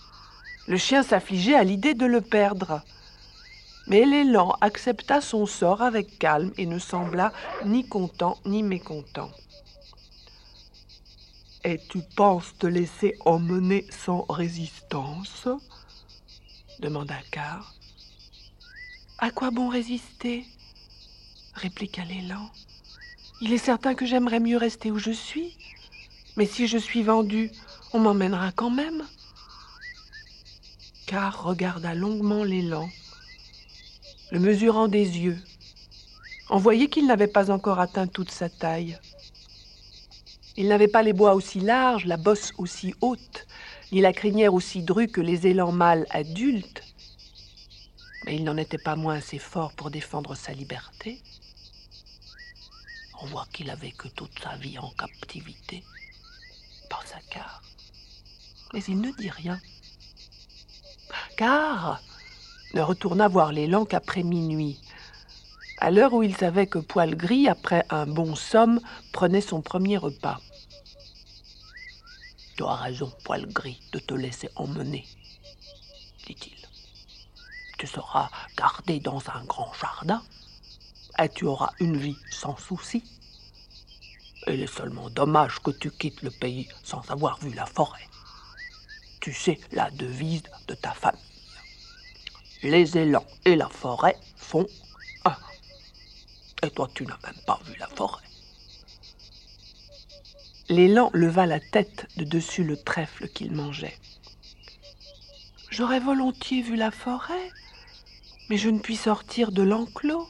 Le 0.68 0.78
chien 0.78 1.04
s'affligeait 1.04 1.56
à 1.56 1.64
l'idée 1.64 1.94
de 1.94 2.06
le 2.06 2.22
perdre. 2.22 2.82
Mais 3.88 4.06
l'élan 4.06 4.51
accepta 4.62 5.22
son 5.22 5.46
sort 5.46 5.82
avec 5.82 6.18
calme 6.18 6.51
et 6.58 6.65
ne 6.65 6.80
sembla 6.80 7.32
ni 7.65 7.88
content 7.88 8.38
ni 8.46 8.63
mécontent. 8.63 9.30
Et 11.63 11.80
tu 11.89 12.00
penses 12.15 12.58
te 12.58 12.68
laisser 12.68 13.18
emmener 13.25 13.86
sans 13.89 14.25
résistance? 14.30 15.48
demanda 16.80 17.15
Car. 17.32 17.74
À 19.20 19.32
quoi 19.32 19.51
bon 19.51 19.70
résister? 19.70 20.46
répliqua 21.54 22.04
l'élan. 22.06 22.50
Il 23.42 23.54
est 23.54 23.58
certain 23.58 23.96
que 23.96 24.06
j'aimerais 24.06 24.39
mieux 24.39 24.58
rester 24.58 24.92
où 24.92 24.98
je 24.98 25.12
suis, 25.12 25.56
mais 26.38 26.46
si 26.46 26.68
je 26.68 26.77
suis 26.77 27.04
vendu, 27.04 27.51
on 27.94 28.00
m'emmènera 28.00 28.51
quand 28.51 28.70
même. 28.70 29.04
Car 31.06 31.44
regarda 31.44 31.94
longuement 31.94 32.44
l'élan, 32.44 32.89
le 34.32 34.39
mesurant 34.39 34.88
des 34.88 35.20
yeux. 35.20 35.38
On 36.50 36.58
voyait 36.58 36.88
qu'il 36.88 37.08
n'avait 37.08 37.27
pas 37.27 37.51
encore 37.51 37.79
atteint 37.79 38.08
toute 38.08 38.32
sa 38.32 38.50
taille. 38.50 38.98
Il 40.58 40.67
n'avait 40.67 40.88
pas 40.88 41.03
les 41.03 41.13
bois 41.13 41.34
aussi 41.34 41.60
larges, 41.60 42.05
la 42.05 42.17
bosse 42.17 42.53
aussi 42.58 42.94
haute, 43.01 43.48
ni 43.91 44.01
la 44.01 44.13
crinière 44.13 44.53
aussi 44.53 44.82
drue 44.82 45.08
que 45.08 45.22
les 45.22 45.48
élans 45.48 45.72
mâles 45.72 46.05
adultes, 46.10 46.84
mais 48.25 48.36
il 48.36 48.44
n'en 48.44 48.58
était 48.58 48.77
pas 48.77 48.96
moins 48.96 49.15
assez 49.15 49.38
fort 49.38 49.74
pour 49.74 49.91
défendre 49.91 50.36
sa 50.36 50.53
liberté. 50.53 51.22
On 53.22 53.27
voit 53.27 53.48
qu'il 53.53 53.70
a 53.70 53.75
vécu 53.75 54.10
toute 54.10 54.39
sa 54.39 54.55
vie 54.58 54.79
en 54.79 54.89
captivité, 54.91 55.84
pensa 56.89 57.17
Car. 57.29 57.62
Mais 58.74 58.84
il 58.88 59.00
ne 59.00 59.12
dit 59.12 59.29
rien. 59.29 59.60
Car 61.38 62.01
ne 62.74 62.81
retourna 62.81 63.27
voir 63.27 63.51
l'élan 63.51 63.86
qu'après 63.86 64.24
minuit, 64.24 64.79
à 65.79 65.91
l'heure 65.91 66.13
où 66.13 66.24
il 66.24 66.36
savait 66.36 66.67
que 66.67 66.79
Poil 66.79 67.15
Gris, 67.15 67.48
après 67.48 67.86
un 67.89 68.05
bon 68.05 68.36
somme, 68.36 68.79
prenait 69.12 69.41
son 69.41 69.62
premier 69.62 69.98
repas. 69.98 70.39
Tu 72.57 72.63
as 72.63 72.75
raison, 72.75 73.12
Poil 73.24 73.45
Gris, 73.48 73.81
de 73.91 74.00
te 74.00 74.13
laisser 74.13 74.50
emmener, 74.55 75.05
dit-il. 76.25 76.57
Tu 77.77 77.88
seras 77.88 78.29
gardé 78.57 79.00
dans 79.00 79.22
un 79.34 79.43
grand 79.43 79.74
jardin, 79.74 80.24
et 81.19 81.29
tu 81.29 81.45
auras 81.45 81.72
une 81.79 81.98
vie 81.98 82.17
sans 82.31 82.57
souci. 82.57 83.03
Il 84.48 84.62
est 84.62 84.74
seulement 84.74 85.10
dommage 85.10 85.60
que 85.60 85.72
tu 85.72 85.91
quittes 85.91 86.22
le 86.22 86.31
pays 86.31 86.67
sans 86.84 87.01
avoir 87.10 87.38
vu 87.39 87.53
la 87.53 87.65
forêt. 87.65 88.07
Tu 89.19 89.34
sais 89.34 89.60
la 89.72 89.89
devise 89.91 90.43
de 90.67 90.75
ta 90.75 90.91
famille. 90.91 91.35
Les 92.65 92.98
élans 92.98 93.27
et 93.45 93.55
la 93.55 93.69
forêt 93.69 94.17
font 94.36 94.65
un. 95.24 95.38
Et 96.63 96.72
toi, 96.72 96.89
tu 96.95 97.05
n'as 97.05 97.19
même 97.24 97.39
pas 97.45 97.60
vu 97.63 97.75
la 97.77 97.86
forêt. 97.86 98.24
L'élan 100.69 101.12
leva 101.13 101.45
la 101.45 101.60
tête 101.60 102.07
de 102.17 102.24
dessus 102.24 102.63
le 102.63 102.75
trèfle 102.75 103.27
qu'il 103.27 103.51
mangeait. 103.51 104.00
J'aurais 105.69 106.00
volontiers 106.00 106.63
vu 106.63 106.75
la 106.75 106.89
forêt, 106.89 107.51
mais 108.50 108.57
je 108.57 108.69
ne 108.69 108.79
puis 108.79 108.95
sortir 108.95 109.51
de 109.51 109.62
l'enclos, 109.62 110.27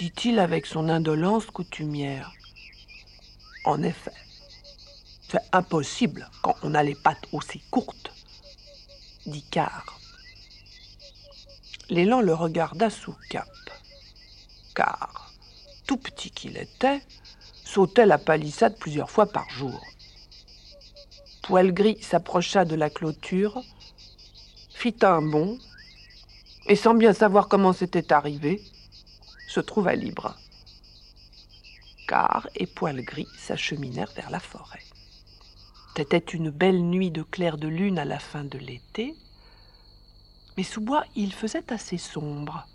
dit-il 0.00 0.40
avec 0.40 0.66
son 0.66 0.88
indolence 0.88 1.46
coutumière. 1.46 2.32
En 3.64 3.84
effet, 3.84 4.10
c'est 5.28 5.38
impossible 5.52 6.28
quand 6.42 6.56
on 6.64 6.74
a 6.74 6.82
les 6.82 6.96
pattes 6.96 7.28
aussi 7.30 7.60
courtes, 7.70 8.10
dit 9.26 9.44
Car. 9.48 9.96
L'élan 11.88 12.20
le 12.20 12.34
regarda 12.34 12.90
sous 12.90 13.14
cap. 13.30 13.48
Car, 14.74 15.32
tout 15.86 15.96
petit 15.96 16.30
qu'il 16.30 16.56
était, 16.56 17.00
sautait 17.64 18.06
la 18.06 18.18
palissade 18.18 18.76
plusieurs 18.78 19.10
fois 19.10 19.26
par 19.26 19.48
jour. 19.50 19.80
Poil 21.42 21.72
gris 21.72 22.02
s'approcha 22.02 22.64
de 22.64 22.74
la 22.74 22.90
clôture, 22.90 23.62
fit 24.70 24.96
un 25.02 25.22
bond, 25.22 25.58
et 26.66 26.74
sans 26.74 26.94
bien 26.94 27.12
savoir 27.12 27.46
comment 27.46 27.72
c'était 27.72 28.12
arrivé, 28.12 28.60
se 29.48 29.60
trouva 29.60 29.94
libre. 29.94 30.36
Car 32.08 32.48
et 32.56 32.66
Poil 32.66 33.00
gris 33.02 33.28
s'acheminèrent 33.38 34.12
vers 34.16 34.30
la 34.30 34.40
forêt. 34.40 34.82
C'était 35.96 36.18
une 36.18 36.50
belle 36.50 36.82
nuit 36.82 37.12
de 37.12 37.22
clair 37.22 37.58
de 37.58 37.68
lune 37.68 37.98
à 38.00 38.04
la 38.04 38.18
fin 38.18 38.42
de 38.42 38.58
l'été, 38.58 39.14
mais 40.56 40.62
sous 40.62 40.80
bois 40.80 41.04
il 41.14 41.32
faisait 41.32 41.72
assez 41.72 41.98
sombre. 41.98 42.66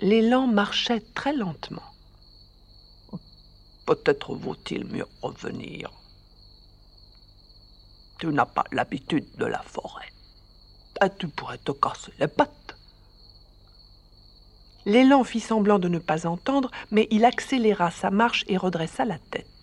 L'élan 0.00 0.46
marchait 0.46 1.00
très 1.14 1.32
lentement. 1.32 1.82
Peut-être 3.86 4.34
vaut-il 4.34 4.84
mieux 4.84 5.06
revenir. 5.22 5.90
Tu 8.18 8.26
n'as 8.26 8.46
pas 8.46 8.64
l'habitude 8.72 9.26
de 9.36 9.44
la 9.44 9.62
forêt. 9.62 10.12
Et 11.02 11.08
tu 11.18 11.28
pourrais 11.28 11.58
te 11.58 11.72
casser 11.72 12.12
les 12.18 12.28
pattes. 12.28 12.76
L'élan 14.86 15.24
fit 15.24 15.40
semblant 15.40 15.78
de 15.78 15.88
ne 15.88 15.98
pas 15.98 16.26
entendre, 16.26 16.70
mais 16.90 17.08
il 17.10 17.24
accéléra 17.24 17.90
sa 17.90 18.10
marche 18.10 18.44
et 18.48 18.56
redressa 18.56 19.04
la 19.04 19.18
tête. 19.18 19.55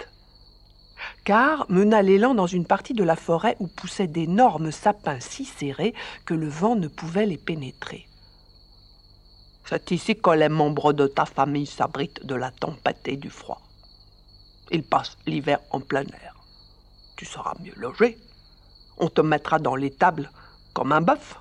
Car 1.23 1.65
mena 1.69 2.01
l'élan 2.01 2.35
dans 2.35 2.47
une 2.47 2.65
partie 2.65 2.93
de 2.93 3.03
la 3.03 3.15
forêt 3.15 3.55
où 3.59 3.67
poussaient 3.67 4.07
d'énormes 4.07 4.71
sapins 4.71 5.21
si 5.21 5.45
serrés 5.45 5.93
que 6.25 6.33
le 6.33 6.49
vent 6.49 6.75
ne 6.75 6.89
pouvait 6.89 7.25
les 7.25 7.37
pénétrer. 7.37 8.07
C'est 9.65 9.91
ici 9.91 10.17
que 10.17 10.31
les 10.31 10.49
membres 10.49 10.91
de 10.91 11.07
ta 11.07 11.25
famille 11.25 11.65
s'abritent 11.65 12.25
de 12.25 12.35
la 12.35 12.51
tempête 12.51 13.07
et 13.07 13.15
du 13.15 13.29
froid. 13.29 13.61
Ils 14.71 14.83
passent 14.83 15.17
l'hiver 15.25 15.59
en 15.71 15.79
plein 15.79 16.03
air. 16.03 16.35
Tu 17.15 17.25
seras 17.25 17.53
mieux 17.61 17.73
logé. 17.77 18.17
On 18.97 19.07
te 19.07 19.21
mettra 19.21 19.59
dans 19.59 19.75
l'étable 19.75 20.29
comme 20.73 20.91
un 20.91 21.01
bœuf. 21.01 21.39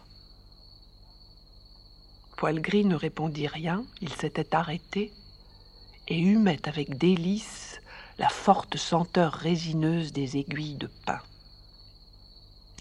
Poil 2.37 2.61
gris 2.61 2.85
ne 2.85 2.95
répondit 2.95 3.49
rien, 3.49 3.85
il 4.01 4.13
s'était 4.13 4.55
arrêté 4.55 5.13
et 6.07 6.19
humait 6.19 6.69
avec 6.69 6.97
délice 6.99 7.81
la 8.19 8.29
forte 8.29 8.77
senteur 8.77 9.33
résineuse 9.33 10.13
des 10.13 10.37
aiguilles 10.37 10.77
de 10.77 10.91
pin. 11.07 11.21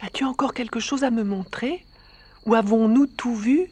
As-tu 0.02 0.24
encore 0.24 0.54
quelque 0.54 0.80
chose 0.80 1.04
à 1.04 1.12
me 1.12 1.24
montrer? 1.24 1.86
Ou 2.46 2.56
avons-nous 2.56 3.08
tout 3.08 3.36
vu? 3.36 3.72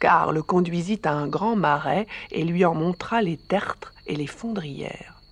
Car 0.00 0.32
le 0.32 0.42
conduisit 0.42 1.00
à 1.04 1.12
un 1.12 1.28
grand 1.28 1.56
marais 1.56 2.06
et 2.30 2.44
lui 2.44 2.64
en 2.64 2.74
montra 2.74 3.22
les 3.22 3.36
tertres 3.36 3.94
et 4.06 4.16
les 4.16 4.26
fondrières. 4.26 5.22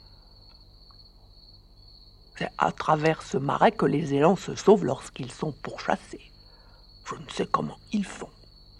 C'est 2.36 2.50
à 2.58 2.72
travers 2.72 3.22
ce 3.22 3.36
marais 3.36 3.72
que 3.72 3.86
les 3.86 4.14
élans 4.14 4.36
se 4.36 4.54
sauvent 4.54 4.84
lorsqu'ils 4.84 5.30
sont 5.30 5.52
pourchassés. 5.52 6.32
Je 7.04 7.14
ne 7.16 7.28
sais 7.28 7.46
comment 7.46 7.78
ils 7.92 8.04
font, 8.04 8.30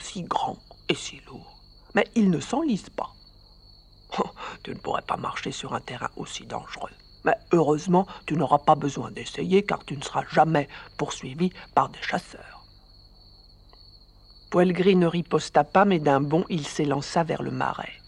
si 0.00 0.22
grands 0.22 0.58
et 0.88 0.94
si 0.94 1.20
lourds, 1.26 1.58
mais 1.94 2.08
ils 2.14 2.30
ne 2.30 2.40
s'enlisent 2.40 2.90
pas. 2.90 3.14
Tu 4.62 4.70
ne 4.70 4.78
pourrais 4.78 5.02
pas 5.02 5.16
marcher 5.16 5.52
sur 5.52 5.74
un 5.74 5.80
terrain 5.80 6.10
aussi 6.16 6.46
dangereux. 6.46 6.90
Mais 7.24 7.36
heureusement, 7.52 8.06
tu 8.26 8.36
n'auras 8.36 8.58
pas 8.58 8.74
besoin 8.74 9.10
d'essayer 9.10 9.64
car 9.64 9.84
tu 9.84 9.96
ne 9.96 10.02
seras 10.02 10.24
jamais 10.30 10.68
poursuivi 10.96 11.50
par 11.74 11.88
des 11.88 12.02
chasseurs. 12.02 12.66
Poil 14.50 14.72
gris 14.72 14.96
ne 14.96 15.06
riposta 15.06 15.64
pas, 15.64 15.84
mais 15.84 15.98
d'un 15.98 16.20
bond 16.20 16.44
il 16.48 16.66
s'élança 16.66 17.24
vers 17.24 17.42
le 17.42 17.50
marais. 17.50 18.02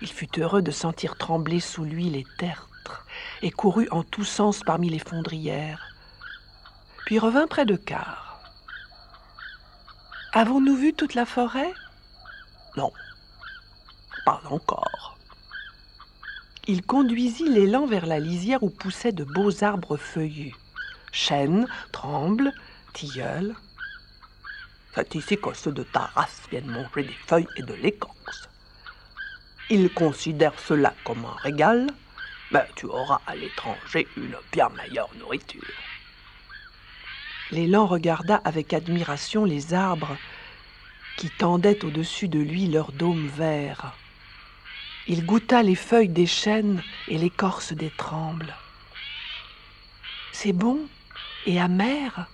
Il 0.00 0.08
fut 0.08 0.38
heureux 0.40 0.62
de 0.62 0.70
sentir 0.70 1.16
trembler 1.16 1.60
sous 1.60 1.84
lui 1.84 2.08
les 2.10 2.24
tertres 2.24 3.04
et 3.42 3.50
courut 3.50 3.88
en 3.90 4.02
tous 4.02 4.24
sens 4.24 4.62
parmi 4.62 4.88
les 4.88 4.98
fondrières, 4.98 5.90
puis 7.04 7.18
revint 7.18 7.46
près 7.46 7.66
de 7.66 7.76
Car. 7.76 8.44
Avons-nous 10.32 10.76
vu 10.76 10.94
toute 10.94 11.14
la 11.14 11.24
forêt? 11.26 11.80
Non, 12.76 12.92
pas 14.26 14.42
encore. 14.50 15.16
Il 16.66 16.82
conduisit 16.82 17.48
l'élan 17.48 17.86
vers 17.86 18.06
la 18.06 18.18
lisière 18.18 18.64
où 18.64 18.70
poussaient 18.70 19.12
de 19.12 19.22
beaux 19.22 19.62
arbres 19.62 19.96
feuillus. 19.96 20.56
Chênes, 21.12 21.68
trembles, 21.92 22.52
tilleuls. 22.92 23.54
C'est 24.94 25.14
ici 25.14 25.38
que 25.40 25.54
ceux 25.54 25.70
de 25.70 25.84
ta 25.84 26.10
race 26.16 26.42
viennent 26.50 26.66
manger 26.66 27.04
des 27.04 27.20
feuilles 27.28 27.48
et 27.54 27.62
de 27.62 27.74
l'écorce. 27.74 28.48
Ils 29.70 29.94
considèrent 29.94 30.58
cela 30.58 30.92
comme 31.04 31.24
un 31.24 31.38
régal, 31.40 31.86
mais 32.50 32.66
tu 32.74 32.86
auras 32.86 33.20
à 33.28 33.36
l'étranger 33.36 34.08
une 34.16 34.36
bien 34.50 34.70
meilleure 34.70 35.14
nourriture. 35.20 35.62
L'élan 37.52 37.86
regarda 37.86 38.40
avec 38.44 38.72
admiration 38.72 39.44
les 39.44 39.72
arbres 39.72 40.16
qui 41.16 41.30
tendaient 41.30 41.84
au-dessus 41.84 42.26
de 42.26 42.40
lui 42.40 42.66
leurs 42.66 42.90
dômes 42.90 43.28
verts. 43.28 43.96
Il 45.08 45.24
goûta 45.24 45.62
les 45.62 45.76
feuilles 45.76 46.08
des 46.08 46.26
chênes 46.26 46.82
et 47.06 47.16
l'écorce 47.16 47.72
des 47.72 47.90
trembles. 47.90 48.54
C'est 50.32 50.52
bon 50.52 50.80
et 51.46 51.60
amer. 51.60 52.28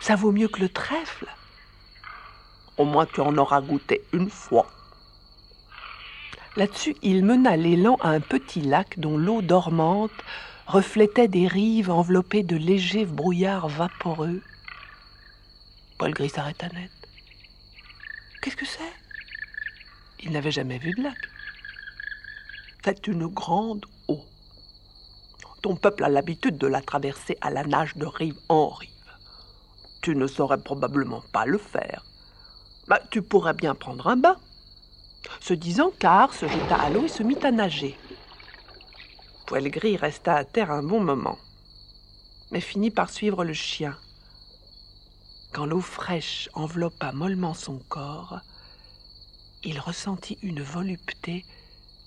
Ça 0.00 0.16
vaut 0.16 0.32
mieux 0.32 0.48
que 0.48 0.60
le 0.60 0.70
trèfle. 0.70 1.26
Au 2.78 2.84
moins 2.84 3.04
tu 3.04 3.20
en 3.20 3.36
auras 3.36 3.60
goûté 3.60 4.02
une 4.14 4.30
fois. 4.30 4.66
Là-dessus, 6.56 6.96
il 7.02 7.24
mena 7.24 7.56
l'élan 7.56 7.96
à 8.00 8.08
un 8.08 8.20
petit 8.20 8.62
lac 8.62 8.98
dont 8.98 9.16
l'eau 9.16 9.42
dormante 9.42 10.10
reflétait 10.66 11.28
des 11.28 11.46
rives 11.46 11.90
enveloppées 11.90 12.42
de 12.42 12.56
légers 12.56 13.04
brouillards 13.04 13.68
vaporeux. 13.68 14.42
Paul 15.98 16.12
Gris 16.12 16.30
s'arrêta 16.30 16.68
net. 16.70 16.90
Qu'est-ce 18.40 18.56
que 18.56 18.66
c'est? 18.66 18.80
Il 20.20 20.32
n'avait 20.32 20.50
jamais 20.50 20.78
vu 20.78 20.92
de 20.94 21.02
lac. 21.02 21.29
C'est 22.84 23.06
une 23.06 23.26
grande 23.26 23.84
eau. 24.08 24.20
Ton 25.62 25.76
peuple 25.76 26.04
a 26.04 26.08
l'habitude 26.08 26.56
de 26.56 26.66
la 26.66 26.80
traverser 26.80 27.36
à 27.42 27.50
la 27.50 27.64
nage 27.64 27.96
de 27.96 28.06
rive 28.06 28.38
en 28.48 28.68
rive. 28.68 28.88
Tu 30.00 30.16
ne 30.16 30.26
saurais 30.26 30.62
probablement 30.62 31.22
pas 31.32 31.44
le 31.44 31.58
faire. 31.58 32.04
Mais 32.88 33.00
tu 33.10 33.20
pourrais 33.20 33.52
bien 33.52 33.74
prendre 33.74 34.06
un 34.06 34.16
bain. 34.16 34.36
Ce 35.40 35.52
disant, 35.52 35.90
Car 35.98 36.32
se 36.32 36.48
jeta 36.48 36.76
à 36.76 36.88
l'eau 36.88 37.04
et 37.04 37.08
se 37.08 37.22
mit 37.22 37.38
à 37.42 37.50
nager. 37.50 37.98
Poil 39.46 39.68
gris 39.68 39.98
resta 39.98 40.36
à 40.36 40.44
terre 40.44 40.70
un 40.70 40.82
bon 40.82 41.00
moment, 41.00 41.38
mais 42.50 42.60
finit 42.60 42.90
par 42.90 43.10
suivre 43.10 43.44
le 43.44 43.52
chien. 43.52 43.96
Quand 45.52 45.66
l'eau 45.66 45.80
fraîche 45.80 46.48
enveloppa 46.54 47.12
mollement 47.12 47.52
son 47.54 47.78
corps, 47.88 48.40
il 49.62 49.78
ressentit 49.78 50.38
une 50.42 50.62
volupté 50.62 51.44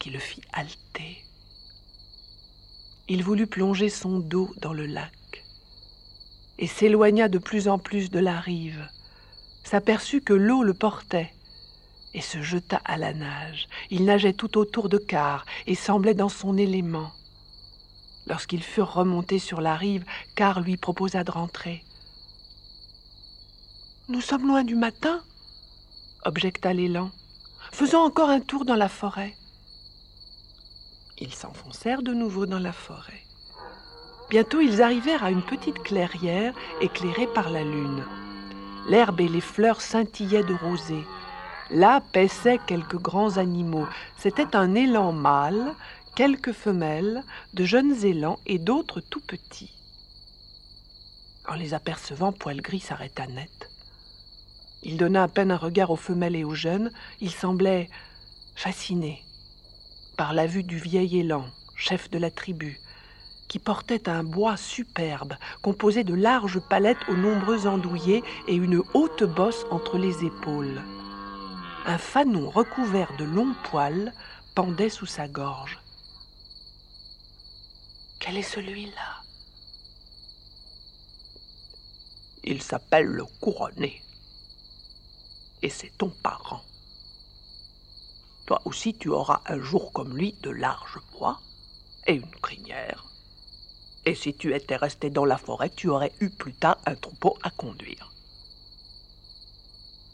le 0.10 0.20
fit 0.20 0.42
halter. 0.52 1.24
Il 3.08 3.24
voulut 3.24 3.48
plonger 3.48 3.90
son 3.90 4.20
dos 4.20 4.54
dans 4.62 4.74
le 4.74 4.86
lac 4.86 5.12
et 6.58 6.68
s'éloigna 6.68 7.28
de 7.28 7.38
plus 7.38 7.68
en 7.68 7.78
plus 7.78 8.10
de 8.10 8.20
la 8.20 8.40
rive, 8.40 8.88
s'aperçut 9.64 10.22
que 10.22 10.34
l'eau 10.34 10.64
le 10.64 10.74
portait 10.74 11.34
et 12.14 12.22
se 12.22 12.42
jeta 12.42 12.80
à 12.86 12.98
la 12.98 13.14
nage. 13.14 13.68
Il 13.90 14.06
nageait 14.06 14.34
tout 14.34 14.58
autour 14.58 14.88
de 14.88 14.98
Car 14.98 15.46
et 15.68 15.76
semblait 15.76 16.14
dans 16.14 16.30
son 16.30 16.58
élément. 16.58 17.12
Lorsqu'ils 18.28 18.64
furent 18.64 18.94
remontés 18.94 19.40
sur 19.40 19.62
la 19.62 19.76
rive, 19.76 20.06
Car 20.36 20.62
lui 20.62 20.78
proposa 20.78 21.24
de 21.24 21.32
rentrer. 21.32 21.84
Nous 24.10 24.22
sommes 24.22 24.48
loin 24.48 24.64
du 24.64 24.76
matin, 24.76 25.22
objecta 26.24 26.74
l'élan. 26.74 27.10
Faisons 27.72 28.00
encore 28.00 28.30
un 28.30 28.42
tour 28.42 28.66
dans 28.66 28.76
la 28.76 28.90
forêt. 28.90 29.36
Ils 31.20 31.34
s'enfoncèrent 31.34 32.02
de 32.02 32.14
nouveau 32.14 32.46
dans 32.46 32.60
la 32.60 32.74
forêt. 32.74 33.24
Bientôt 34.30 34.62
ils 34.62 34.82
arrivèrent 34.82 35.24
à 35.24 35.32
une 35.32 35.44
petite 35.44 35.80
clairière 35.84 36.54
éclairée 36.82 37.28
par 37.28 37.50
la 37.50 37.64
lune. 37.64 38.04
L'herbe 38.90 39.22
et 39.22 39.28
les 39.28 39.42
fleurs 39.42 39.82
scintillaient 39.82 40.44
de 40.44 40.56
rosée. 40.56 41.04
Là 41.70 42.02
paissaient 42.12 42.60
quelques 42.66 43.00
grands 43.00 43.38
animaux. 43.38 43.88
C'était 44.18 44.56
un 44.56 44.76
élan 44.76 45.12
mâle, 45.12 45.74
quelques 46.16 46.52
femelles, 46.52 47.24
de 47.54 47.64
jeunes 47.64 48.04
élans 48.04 48.40
et 48.46 48.58
d'autres 48.58 49.02
tout 49.02 49.22
petits. 49.22 49.74
En 51.48 51.56
les 51.56 51.74
apercevant, 51.74 52.32
Poil 52.32 52.62
Gris 52.62 52.80
s'arrêta 52.80 53.28
net. 53.28 53.70
Il 54.82 54.98
donna 54.98 55.24
à 55.24 55.28
peine 55.28 55.52
un 55.52 55.58
regard 55.58 55.92
aux 55.92 55.96
femelles 55.96 56.36
et 56.36 56.44
aux 56.44 56.56
jeunes. 56.56 56.92
Il 57.22 57.32
semblait 57.32 57.90
fasciné 58.56 59.24
par 60.18 60.34
la 60.34 60.48
vue 60.48 60.64
du 60.64 60.78
vieil 60.78 61.20
élan, 61.20 61.46
chef 61.76 62.10
de 62.10 62.18
la 62.18 62.32
tribu, 62.32 62.80
qui 63.48 63.60
portait 63.60 64.10
un 64.10 64.24
bois 64.24 64.58
superbe, 64.58 65.36
composé 65.62 66.04
de 66.04 66.14
larges 66.14 66.60
palettes 66.60 67.08
aux 67.10 67.16
nombreux 67.16 67.68
andouillés 67.68 68.24
et 68.48 68.56
une 68.56 68.82
haute 68.94 69.24
bosse 69.24 69.66
entre 69.70 69.98
les 69.98 70.26
épaules. 70.26 70.82
Un 71.86 71.98
fanon 71.98 72.50
recouvert 72.50 73.16
de 73.18 73.26
longs 73.26 73.56
poils 73.64 74.14
pendait 74.56 74.90
sous 74.90 75.06
sa 75.06 75.28
gorge. 75.28 75.80
Quel 78.20 78.38
est 78.38 78.42
celui-là 78.42 79.22
Il 82.44 82.62
s'appelle 82.62 83.06
le 83.06 83.26
couronné. 83.42 84.02
Et 85.62 85.70
c'est 85.70 85.98
ton 85.98 86.10
parent. 86.10 86.64
Toi 88.46 88.62
aussi, 88.66 88.94
tu 88.94 89.10
auras 89.10 89.42
un 89.46 89.60
jour 89.60 89.94
comme 89.94 90.18
lui 90.18 90.36
de 90.42 90.50
larges 90.50 91.00
bois 91.14 91.40
et 92.08 92.14
une 92.14 92.36
crinière. 92.42 93.06
Et 94.06 94.16
si 94.16 94.34
tu 94.34 94.54
étais 94.54 94.76
resté 94.76 95.10
dans 95.10 95.26
la 95.26 95.38
forêt, 95.38 95.70
tu 95.70 95.88
aurais 95.88 96.12
eu 96.20 96.30
plus 96.30 96.54
tard 96.54 96.78
un 96.86 96.96
troupeau 96.96 97.38
à 97.42 97.50
conduire. 97.50 98.12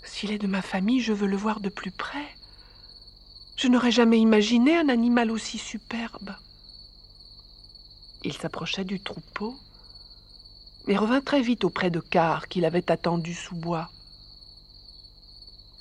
S'il 0.04 0.32
est 0.32 0.38
de 0.38 0.48
ma 0.48 0.62
famille, 0.62 1.02
je 1.02 1.14
veux 1.14 1.28
le 1.28 1.38
voir 1.38 1.60
de 1.60 1.70
plus 1.70 1.92
près. 1.92 2.36
Je 3.56 3.68
n'aurais 3.68 3.92
jamais 3.92 4.20
imaginé 4.20 4.78
un 4.78 4.90
animal 4.90 5.32
aussi 5.32 5.58
superbe. 5.58 6.36
Il 8.24 8.34
s'approcha 8.34 8.84
du 8.84 9.02
troupeau, 9.02 9.56
mais 10.86 10.98
revint 10.98 11.22
très 11.22 11.42
vite 11.42 11.64
auprès 11.64 11.90
de 11.90 12.00
Car, 12.00 12.48
qu'il 12.48 12.66
avait 12.66 12.92
attendu 12.92 13.34
sous 13.34 13.56
bois. 13.56 13.90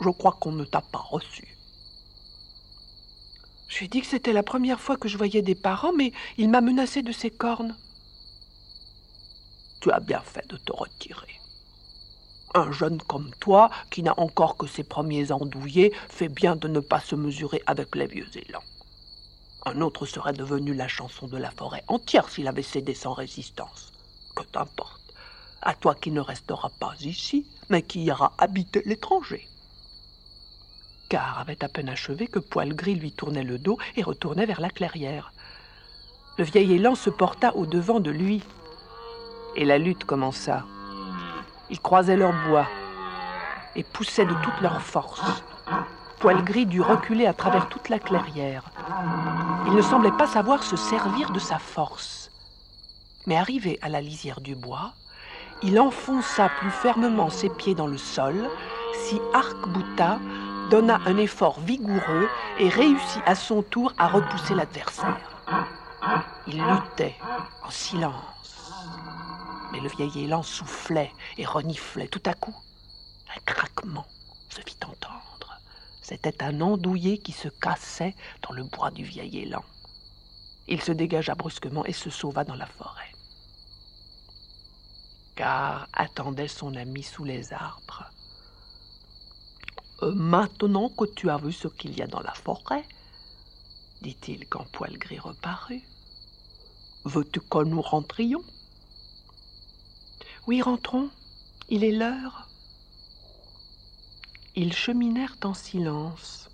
Je 0.00 0.08
crois 0.10 0.36
qu'on 0.40 0.52
ne 0.52 0.64
t'a 0.64 0.80
pas 0.80 0.98
reçu. 0.98 1.57
Je 3.68 3.78
lui 3.78 3.84
ai 3.84 3.88
dit 3.88 4.00
que 4.00 4.06
c'était 4.06 4.32
la 4.32 4.42
première 4.42 4.80
fois 4.80 4.96
que 4.96 5.08
je 5.08 5.18
voyais 5.18 5.42
des 5.42 5.54
parents, 5.54 5.92
mais 5.92 6.12
il 6.38 6.48
m'a 6.48 6.62
menacé 6.62 7.02
de 7.02 7.12
ses 7.12 7.30
cornes. 7.30 7.76
Tu 9.80 9.92
as 9.92 10.00
bien 10.00 10.20
fait 10.20 10.48
de 10.48 10.56
te 10.56 10.72
retirer. 10.72 11.38
Un 12.54 12.72
jeune 12.72 13.00
comme 13.02 13.30
toi, 13.40 13.70
qui 13.90 14.02
n'a 14.02 14.18
encore 14.18 14.56
que 14.56 14.66
ses 14.66 14.84
premiers 14.84 15.30
andouillés, 15.32 15.92
fait 16.08 16.30
bien 16.30 16.56
de 16.56 16.66
ne 16.66 16.80
pas 16.80 17.00
se 17.00 17.14
mesurer 17.14 17.62
avec 17.66 17.94
les 17.94 18.06
vieux 18.06 18.30
élans. 18.34 18.64
Un 19.66 19.82
autre 19.82 20.06
serait 20.06 20.32
devenu 20.32 20.72
la 20.72 20.88
chanson 20.88 21.26
de 21.26 21.36
la 21.36 21.50
forêt 21.50 21.84
entière 21.88 22.30
s'il 22.30 22.48
avait 22.48 22.62
cédé 22.62 22.94
sans 22.94 23.12
résistance. 23.12 23.92
Que 24.34 24.44
t'importe. 24.44 25.02
À 25.60 25.74
toi 25.74 25.94
qui 25.94 26.10
ne 26.10 26.20
restera 26.20 26.70
pas 26.80 26.94
ici, 27.00 27.46
mais 27.68 27.82
qui 27.82 28.02
ira 28.02 28.32
habiter 28.38 28.82
l'étranger. 28.86 29.46
Car 31.08 31.38
avait 31.38 31.64
à 31.64 31.68
peine 31.68 31.88
achevé 31.88 32.26
que 32.26 32.38
Poil 32.38 32.74
Gris 32.74 32.96
lui 32.96 33.12
tournait 33.12 33.44
le 33.44 33.58
dos 33.58 33.78
et 33.96 34.02
retournait 34.02 34.46
vers 34.46 34.60
la 34.60 34.68
clairière. 34.68 35.32
Le 36.36 36.44
vieil 36.44 36.74
élan 36.74 36.94
se 36.94 37.08
porta 37.08 37.56
au 37.56 37.64
devant 37.64 37.98
de 37.98 38.10
lui, 38.10 38.42
et 39.56 39.64
la 39.64 39.78
lutte 39.78 40.04
commença. 40.04 40.64
Ils 41.70 41.80
croisaient 41.80 42.16
leur 42.16 42.32
bois 42.48 42.66
et 43.74 43.84
poussaient 43.84 44.26
de 44.26 44.34
toute 44.42 44.60
leur 44.60 44.82
force. 44.82 45.42
Poil 46.20 46.42
Gris 46.44 46.66
dut 46.66 46.82
reculer 46.82 47.26
à 47.26 47.32
travers 47.32 47.68
toute 47.68 47.88
la 47.88 47.98
clairière. 47.98 48.64
Il 49.66 49.74
ne 49.74 49.82
semblait 49.82 50.10
pas 50.10 50.26
savoir 50.26 50.62
se 50.62 50.76
servir 50.76 51.30
de 51.30 51.38
sa 51.38 51.58
force. 51.58 52.30
Mais 53.26 53.36
arrivé 53.36 53.78
à 53.82 53.88
la 53.88 54.00
lisière 54.00 54.40
du 54.40 54.54
bois, 54.54 54.92
il 55.62 55.80
enfonça 55.80 56.50
plus 56.60 56.70
fermement 56.70 57.30
ses 57.30 57.48
pieds 57.48 57.74
dans 57.74 57.86
le 57.86 57.98
sol, 57.98 58.48
s'y 58.94 59.20
arc-bouta, 59.32 60.18
donna 60.70 61.00
un 61.06 61.16
effort 61.16 61.60
vigoureux 61.60 62.28
et 62.58 62.68
réussit 62.68 63.22
à 63.26 63.34
son 63.34 63.62
tour 63.62 63.92
à 63.98 64.08
repousser 64.08 64.54
l'adversaire. 64.54 65.18
Ils 66.46 66.62
luttaient 66.62 67.16
en 67.64 67.70
silence. 67.70 68.72
Mais 69.72 69.80
le 69.80 69.88
vieil 69.88 70.24
élan 70.24 70.42
soufflait 70.42 71.12
et 71.36 71.44
reniflait. 71.44 72.08
Tout 72.08 72.22
à 72.26 72.34
coup, 72.34 72.54
un 73.34 73.40
craquement 73.44 74.06
se 74.48 74.60
fit 74.60 74.78
entendre. 74.84 75.58
C'était 76.02 76.42
un 76.42 76.60
andouillé 76.60 77.18
qui 77.18 77.32
se 77.32 77.48
cassait 77.48 78.14
dans 78.42 78.54
le 78.54 78.64
bois 78.64 78.90
du 78.90 79.04
vieil 79.04 79.40
élan. 79.40 79.64
Il 80.66 80.82
se 80.82 80.92
dégagea 80.92 81.34
brusquement 81.34 81.84
et 81.84 81.92
se 81.92 82.10
sauva 82.10 82.44
dans 82.44 82.54
la 82.54 82.66
forêt. 82.66 83.12
Car 85.34 85.86
attendait 85.92 86.48
son 86.48 86.74
ami 86.76 87.02
sous 87.02 87.24
les 87.24 87.52
arbres. 87.52 88.10
Euh, 90.02 90.14
maintenant 90.14 90.90
que 90.90 91.04
tu 91.04 91.28
as 91.28 91.38
vu 91.38 91.52
ce 91.52 91.66
qu'il 91.66 91.96
y 91.98 92.02
a 92.02 92.06
dans 92.06 92.20
la 92.20 92.34
forêt, 92.34 92.84
dit-il 94.02 94.46
quand 94.46 94.64
Poil 94.70 94.96
Gris 94.96 95.18
reparut, 95.18 95.82
veux-tu 97.04 97.40
que 97.40 97.64
nous 97.64 97.82
rentrions? 97.82 98.44
Oui, 100.46 100.62
rentrons. 100.62 101.10
Il 101.68 101.84
est 101.84 101.92
l'heure. 101.92 102.48
Ils 104.54 104.72
cheminèrent 104.72 105.36
en 105.44 105.52
silence. 105.52 106.48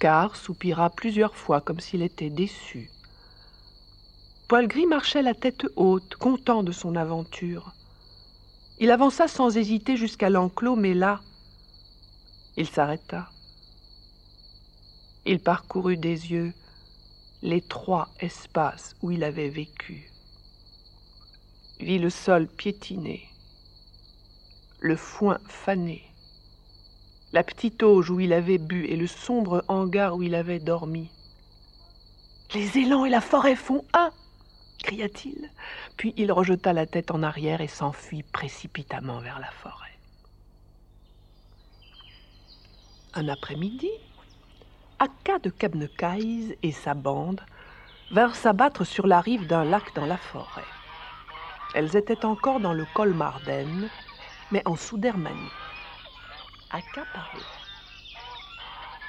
Car 0.00 0.34
soupira 0.34 0.90
plusieurs 0.90 1.36
fois 1.36 1.60
comme 1.60 1.80
s'il 1.80 2.02
était 2.02 2.30
déçu. 2.30 2.90
Poil 4.48 4.66
Gris 4.66 4.86
marchait 4.86 5.22
la 5.22 5.34
tête 5.34 5.66
haute, 5.76 6.16
content 6.16 6.62
de 6.62 6.72
son 6.72 6.96
aventure. 6.96 7.74
Il 8.78 8.90
avança 8.90 9.28
sans 9.28 9.56
hésiter 9.56 9.96
jusqu'à 9.96 10.30
l'enclos, 10.30 10.76
mais 10.76 10.94
là, 10.94 11.20
il 12.58 12.68
s'arrêta. 12.68 13.30
Il 15.24 15.38
parcourut 15.38 15.96
des 15.96 16.32
yeux 16.32 16.52
les 17.40 17.60
trois 17.60 18.08
espaces 18.18 18.96
où 19.00 19.12
il 19.12 19.22
avait 19.22 19.48
vécu. 19.48 20.10
Vit 21.78 22.00
le 22.00 22.10
sol 22.10 22.48
piétiné, 22.48 23.28
le 24.80 24.96
foin 24.96 25.38
fané, 25.46 26.02
la 27.32 27.44
petite 27.44 27.84
auge 27.84 28.10
où 28.10 28.18
il 28.18 28.32
avait 28.32 28.58
bu 28.58 28.86
et 28.86 28.96
le 28.96 29.06
sombre 29.06 29.64
hangar 29.68 30.16
où 30.16 30.24
il 30.24 30.34
avait 30.34 30.58
dormi. 30.58 31.12
Les 32.54 32.78
élans 32.78 33.04
et 33.04 33.10
la 33.10 33.20
forêt 33.20 33.54
font 33.54 33.84
un 33.94 34.10
cria-t-il, 34.82 35.48
puis 35.96 36.12
il 36.16 36.32
rejeta 36.32 36.72
la 36.72 36.86
tête 36.86 37.12
en 37.12 37.22
arrière 37.22 37.60
et 37.60 37.68
s'enfuit 37.68 38.24
précipitamment 38.24 39.20
vers 39.20 39.38
la 39.38 39.50
forêt. 39.52 39.87
Un 43.14 43.28
après-midi, 43.28 43.90
Akka 44.98 45.38
de 45.38 45.50
Kebnekaise 45.50 46.56
et 46.62 46.72
sa 46.72 46.94
bande 46.94 47.40
vinrent 48.10 48.34
s'abattre 48.34 48.84
sur 48.84 49.06
la 49.06 49.20
rive 49.20 49.46
d'un 49.46 49.64
lac 49.64 49.94
dans 49.94 50.06
la 50.06 50.16
forêt. 50.16 50.64
Elles 51.74 51.96
étaient 51.96 52.24
encore 52.24 52.60
dans 52.60 52.72
le 52.72 52.86
col 52.94 53.14
Marden, 53.14 53.88
mais 54.50 54.62
en 54.64 54.76
Soudermanie. 54.76 55.52
Akka 56.70 57.04
parlait. 57.12 57.44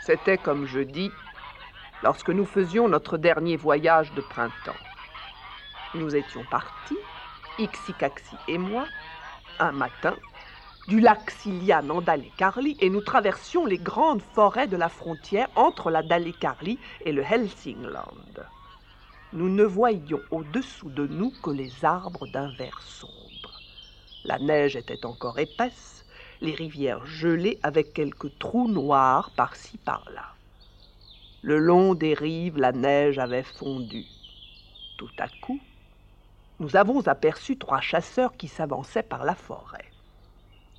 C'était 0.06 0.38
comme 0.38 0.66
je 0.66 0.80
dis, 0.80 1.12
lorsque 2.04 2.30
nous 2.30 2.46
faisions 2.46 2.88
notre 2.88 3.18
dernier 3.18 3.58
voyage 3.58 4.12
de 4.14 4.22
printemps. 4.22 4.76
Nous 5.96 6.16
étions 6.16 6.44
partis, 6.52 6.98
Ixikaxi 7.58 8.36
et 8.48 8.58
moi, 8.58 8.86
un 9.60 9.72
matin, 9.72 10.16
du 10.90 11.00
lac 11.00 11.30
Silian 11.30 11.88
en 11.92 12.02
Dalekarli 12.02 12.76
et 12.80 12.90
nous 12.90 13.02
traversions 13.02 13.64
les 13.68 13.78
grandes 13.78 14.24
forêts 14.24 14.66
de 14.66 14.76
la 14.76 14.90
frontière 14.90 15.48
entre 15.56 15.92
la 15.92 16.02
Dalekarli 16.02 16.80
et 17.06 17.12
le 17.12 17.22
Helsingland. 17.22 18.44
Nous 19.34 19.50
ne 19.50 19.64
voyions 19.64 20.22
au-dessous 20.32 20.90
de 20.90 21.06
nous 21.06 21.32
que 21.44 21.52
les 21.52 21.86
arbres 21.86 22.26
d'un 22.26 22.48
vert 22.48 22.82
sombre. 22.82 23.62
La 24.26 24.40
neige 24.40 24.76
était 24.76 25.06
encore 25.06 25.38
épaisse, 25.38 26.06
les 26.42 26.56
rivières 26.56 27.06
gelées 27.06 27.60
avec 27.62 27.94
quelques 27.94 28.40
trous 28.40 28.68
noirs 28.68 29.30
par-ci 29.30 29.78
par-là. 29.78 30.26
Le 31.44 31.60
long 31.60 31.94
des 31.94 32.16
rives, 32.16 32.58
la 32.58 32.72
neige 32.72 33.20
avait 33.20 33.44
fondu. 33.44 34.08
Tout 34.98 35.12
à 35.20 35.28
coup, 35.28 35.60
nous 36.60 36.76
avons 36.76 37.08
aperçu 37.08 37.60
trois 37.60 37.80
chasseurs 37.80 38.36
qui 38.36 38.48
s'avançaient 38.48 39.04
par 39.04 39.24
la 39.24 39.36
forêt. 39.36 39.89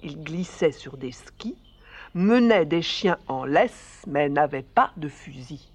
Ils 0.02 0.22
glissaient 0.22 0.72
sur 0.72 0.96
des 0.96 1.12
skis, 1.12 1.56
menaient 2.14 2.66
des 2.66 2.82
chiens 2.82 3.18
en 3.28 3.44
laisse, 3.44 4.02
mais 4.06 4.28
n'avaient 4.28 4.62
pas 4.62 4.92
de 4.96 5.08
fusil. 5.08 5.70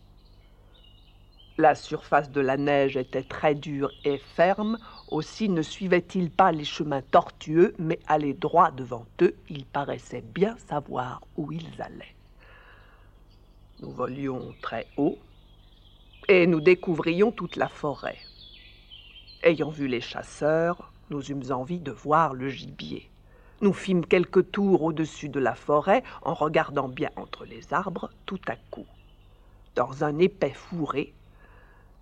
La 1.58 1.74
surface 1.74 2.32
de 2.32 2.42
la 2.42 2.58
neige 2.58 2.98
était 2.98 3.24
très 3.24 3.56
dure 3.56 3.92
et 4.04 4.18
ferme, 4.18 4.78
aussi 5.08 5.48
ne 5.48 5.62
suivaient-ils 5.62 6.30
pas 6.30 6.52
les 6.52 6.66
chemins 6.66 7.02
tortueux, 7.02 7.74
mais 7.80 8.00
allaient 8.08 8.34
droit 8.34 8.72
devant 8.72 9.06
eux, 9.22 9.36
ils 9.50 9.66
paraissaient 9.66 10.24
bien 10.34 10.58
savoir 10.68 11.22
où 11.38 11.52
ils 11.54 11.82
allaient. 11.82 12.16
Nous 13.80 13.92
volions 13.92 14.54
très 14.62 14.88
haut, 14.98 15.18
et 16.28 16.48
nous 16.48 16.60
découvrions 16.60 17.32
toute 17.32 17.56
la 17.56 17.70
forêt. 17.70 18.18
Ayant 19.44 19.70
vu 19.70 19.88
les 19.88 20.02
chasseurs, 20.02 20.92
nous 21.10 21.22
eûmes 21.32 21.52
envie 21.52 21.80
de 21.80 21.92
voir 21.92 22.34
le 22.34 22.50
gibier. 22.50 23.10
Nous 23.62 23.74
fîmes 23.74 24.06
quelques 24.06 24.52
tours 24.52 24.84
au-dessus 24.84 25.30
de 25.30 25.40
la 25.40 25.56
forêt 25.56 26.04
en 26.24 26.34
regardant 26.34 26.90
bien 26.90 27.10
entre 27.16 27.46
les 27.46 27.74
arbres 27.74 28.10
tout 28.26 28.42
à 28.48 28.56
coup. 28.70 28.86
Dans 29.76 30.04
un 30.04 30.20
épais 30.20 30.52
fourré, 30.52 31.14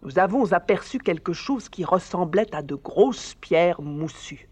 nous 0.02 0.18
avons 0.20 0.52
aperçu 0.52 0.98
quelque 0.98 1.32
chose 1.32 1.70
qui 1.70 1.86
ressemblait 1.86 2.54
à 2.56 2.62
de 2.62 2.76
grosses 2.76 3.36
pierres 3.36 3.82
moussues. 3.82 4.50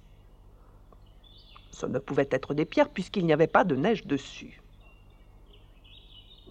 Ce 1.71 1.87
ne 1.87 1.99
pouvait 1.99 2.29
être 2.29 2.53
des 2.53 2.65
pierres 2.65 2.89
puisqu'il 2.89 3.25
n'y 3.25 3.33
avait 3.33 3.47
pas 3.47 3.63
de 3.63 3.75
neige 3.75 4.05
dessus. 4.05 4.61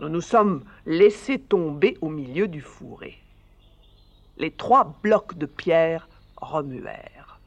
Nous 0.00 0.08
nous 0.08 0.20
sommes 0.20 0.64
laissés 0.84 1.38
tomber 1.38 1.96
au 2.00 2.08
milieu 2.08 2.48
du 2.48 2.60
fourré. 2.60 3.18
Les 4.36 4.50
trois 4.50 4.96
blocs 5.02 5.38
de 5.38 5.46
pierre 5.46 6.08
remuèrent. 6.36 7.38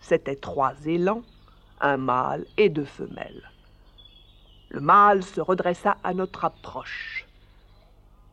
C'étaient 0.00 0.36
trois 0.36 0.74
élans 0.86 1.22
un 1.80 1.96
mâle 1.96 2.44
et 2.56 2.68
deux 2.68 2.84
femelles. 2.84 3.50
Le 4.70 4.80
mâle 4.80 5.22
se 5.22 5.40
redressa 5.40 5.96
à 6.02 6.14
notre 6.14 6.44
approche. 6.44 7.26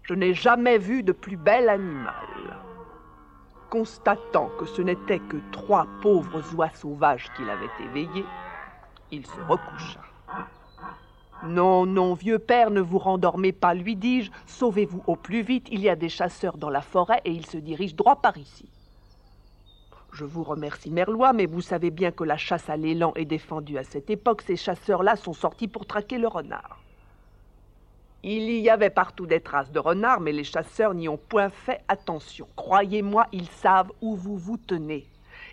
Je 0.03 0.13
n'ai 0.13 0.33
jamais 0.33 0.77
vu 0.77 1.03
de 1.03 1.11
plus 1.11 1.37
bel 1.37 1.69
animal. 1.69 2.59
Constatant 3.69 4.49
que 4.59 4.65
ce 4.65 4.81
n'étaient 4.81 5.19
que 5.19 5.37
trois 5.51 5.87
pauvres 6.01 6.43
oies 6.55 6.69
sauvages 6.73 7.31
qu'il 7.35 7.49
avait 7.49 7.65
éveillés, 7.85 8.25
il 9.11 9.25
se 9.25 9.39
recoucha. 9.47 10.01
Non, 11.43 11.85
non, 11.85 12.13
vieux 12.13 12.39
père, 12.39 12.71
ne 12.71 12.81
vous 12.81 12.99
rendormez 12.99 13.51
pas, 13.51 13.73
lui 13.73 13.95
dis-je. 13.95 14.31
Sauvez-vous 14.45 15.03
au 15.07 15.15
plus 15.15 15.41
vite, 15.41 15.67
il 15.71 15.81
y 15.81 15.89
a 15.89 15.95
des 15.95 16.09
chasseurs 16.09 16.57
dans 16.57 16.69
la 16.69 16.81
forêt 16.81 17.21
et 17.25 17.31
ils 17.31 17.45
se 17.45 17.57
dirigent 17.57 17.95
droit 17.95 18.15
par 18.15 18.37
ici. 18.37 18.72
Je 20.13 20.25
vous 20.25 20.43
remercie, 20.43 20.91
Merlois, 20.91 21.33
mais 21.33 21.47
vous 21.47 21.61
savez 21.61 21.89
bien 21.89 22.11
que 22.11 22.23
la 22.23 22.37
chasse 22.37 22.69
à 22.69 22.77
l'élan 22.77 23.13
est 23.15 23.25
défendue 23.25 23.79
à 23.79 23.83
cette 23.83 24.11
époque. 24.11 24.43
Ces 24.43 24.55
chasseurs-là 24.55 25.15
sont 25.15 25.33
sortis 25.33 25.67
pour 25.67 25.87
traquer 25.87 26.19
le 26.19 26.27
renard. 26.27 26.79
Il 28.21 28.47
y 28.51 28.69
avait 28.69 28.91
partout 28.91 29.25
des 29.25 29.41
traces 29.41 29.71
de 29.71 29.79
renard, 29.79 30.19
mais 30.19 30.31
les 30.31 30.43
chasseurs 30.43 30.93
n'y 30.93 31.09
ont 31.09 31.17
point 31.17 31.49
fait 31.49 31.81
attention. 31.87 32.47
Croyez-moi, 32.55 33.25
ils 33.31 33.49
savent 33.49 33.91
où 34.01 34.15
vous 34.15 34.37
vous 34.37 34.57
tenez. 34.57 35.07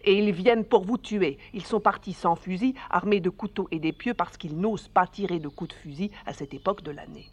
Et 0.05 0.19
ils 0.19 0.31
viennent 0.31 0.67
pour 0.67 0.85
vous 0.85 0.99
tuer. 0.99 1.39
Ils 1.55 1.65
sont 1.65 1.81
partis 1.81 2.13
sans 2.13 2.37
fusil, 2.37 2.75
armés 2.91 3.21
de 3.21 3.31
couteaux 3.31 3.67
et 3.71 3.79
d'épieux, 3.79 4.13
parce 4.13 4.37
qu'ils 4.37 4.59
n'osent 4.61 4.89
pas 4.89 5.07
tirer 5.07 5.39
de 5.39 5.49
coups 5.49 5.71
de 5.71 5.81
fusil 5.81 6.11
à 6.27 6.35
cette 6.35 6.53
époque 6.53 6.83
de 6.83 6.91
l'année. 6.91 7.31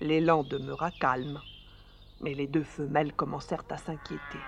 L'élan 0.00 0.42
demeura 0.42 0.90
calme, 0.90 1.40
mais 2.20 2.34
les 2.34 2.48
deux 2.48 2.64
femelles 2.64 3.12
commencèrent 3.12 3.64
à 3.70 3.76
s'inquiéter. 3.76 4.40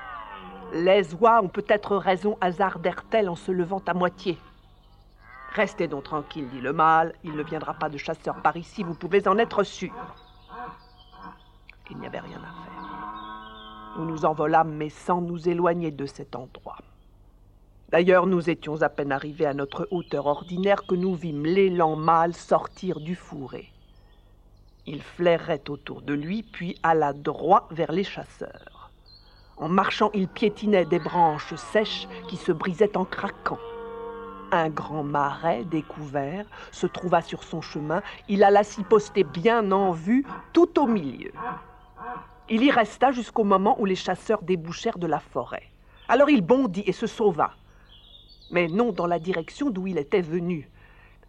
Les 0.72 1.14
oies 1.14 1.42
ont 1.42 1.48
peut-être 1.48 1.96
raison, 1.96 2.38
hasardèrent-elles 2.40 3.28
en 3.28 3.37
se 3.37 3.52
levant 3.52 3.82
à 3.87 3.92
moitié. 3.92 4.38
Restez 5.52 5.87
donc 5.87 6.04
tranquille, 6.04 6.48
dit 6.48 6.62
le 6.62 6.72
mâle, 6.72 7.12
il 7.24 7.32
ne 7.32 7.42
viendra 7.42 7.74
pas 7.74 7.90
de 7.90 7.98
chasseur 7.98 8.40
par 8.40 8.56
ici, 8.56 8.82
vous 8.82 8.94
pouvez 8.94 9.28
en 9.28 9.37
être 9.37 9.64
sûr. 9.64 9.92
Il 11.90 11.98
n'y 11.98 12.06
avait 12.06 12.20
rien 12.20 12.38
à 12.38 12.40
faire. 12.40 13.96
Nous 13.98 14.06
nous 14.06 14.24
envolâmes, 14.24 14.72
mais 14.72 14.88
sans 14.88 15.20
nous 15.20 15.46
éloigner 15.46 15.90
de 15.90 16.06
cet 16.06 16.35
endroit. 16.35 16.78
D'ailleurs, 17.90 18.26
nous 18.26 18.48
étions 18.48 18.80
à 18.80 18.88
peine 18.88 19.12
arrivés 19.12 19.44
à 19.44 19.52
notre 19.52 19.87
hauteur 19.90 20.24
ordinaire 20.24 20.87
que 20.87 20.94
nous 20.94 21.14
vîmes 21.14 21.44
l'élan 21.44 21.96
mâle 21.96 22.32
sortir 22.32 22.98
du 22.98 23.14
fourré. 23.14 23.70
Il 24.87 25.02
flairait 25.02 25.68
autour 25.68 26.00
de 26.00 26.14
lui, 26.14 26.42
puis 26.42 26.78
alla 26.82 27.12
droit 27.12 27.68
vers 27.70 27.92
les 27.92 28.04
chasseurs. 28.04 28.71
En 29.62 29.68
marchant, 29.68 30.11
il 30.12 30.27
piétinait 30.27 30.87
des 30.87 30.98
branches 30.98 31.55
sèches 31.55 32.09
qui 32.27 32.37
se 32.37 32.51
brisaient 32.51 32.96
en 32.96 33.05
craquant. 33.05 33.61
Un 34.51 34.68
grand 34.70 35.05
marais 35.05 35.62
découvert 35.64 36.46
se 36.72 36.88
trouva 36.88 37.22
sur 37.22 37.44
son 37.44 37.61
chemin. 37.61 38.03
Il 38.29 38.42
alla 38.42 38.64
s'y 38.64 38.83
poster 38.83 39.22
bien 39.22 39.70
en 39.70 39.92
vue, 39.92 40.27
tout 40.53 40.81
au 40.81 40.88
milieu. 40.88 41.31
Il 42.48 42.64
y 42.64 42.72
resta 42.72 43.12
jusqu'au 43.12 43.44
moment 43.44 43.81
où 43.81 43.85
les 43.85 43.94
chasseurs 43.94 44.42
débouchèrent 44.42 44.98
de 44.98 45.07
la 45.07 45.20
forêt. 45.20 45.70
Alors 46.09 46.29
il 46.29 46.42
bondit 46.42 46.83
et 46.85 46.92
se 46.92 47.07
sauva, 47.07 47.53
mais 48.51 48.66
non 48.66 48.90
dans 48.90 49.07
la 49.07 49.20
direction 49.20 49.70
d'où 49.70 49.87
il 49.87 49.96
était 49.96 50.22
venu. 50.22 50.68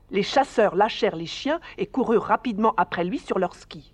Les 0.10 0.24
chasseurs 0.24 0.76
lâchèrent 0.76 1.16
les 1.16 1.28
chiens 1.28 1.60
et 1.78 1.86
coururent 1.86 2.24
rapidement 2.24 2.74
après 2.78 3.04
lui 3.04 3.20
sur 3.20 3.38
leurs 3.38 3.54
skis. 3.54 3.94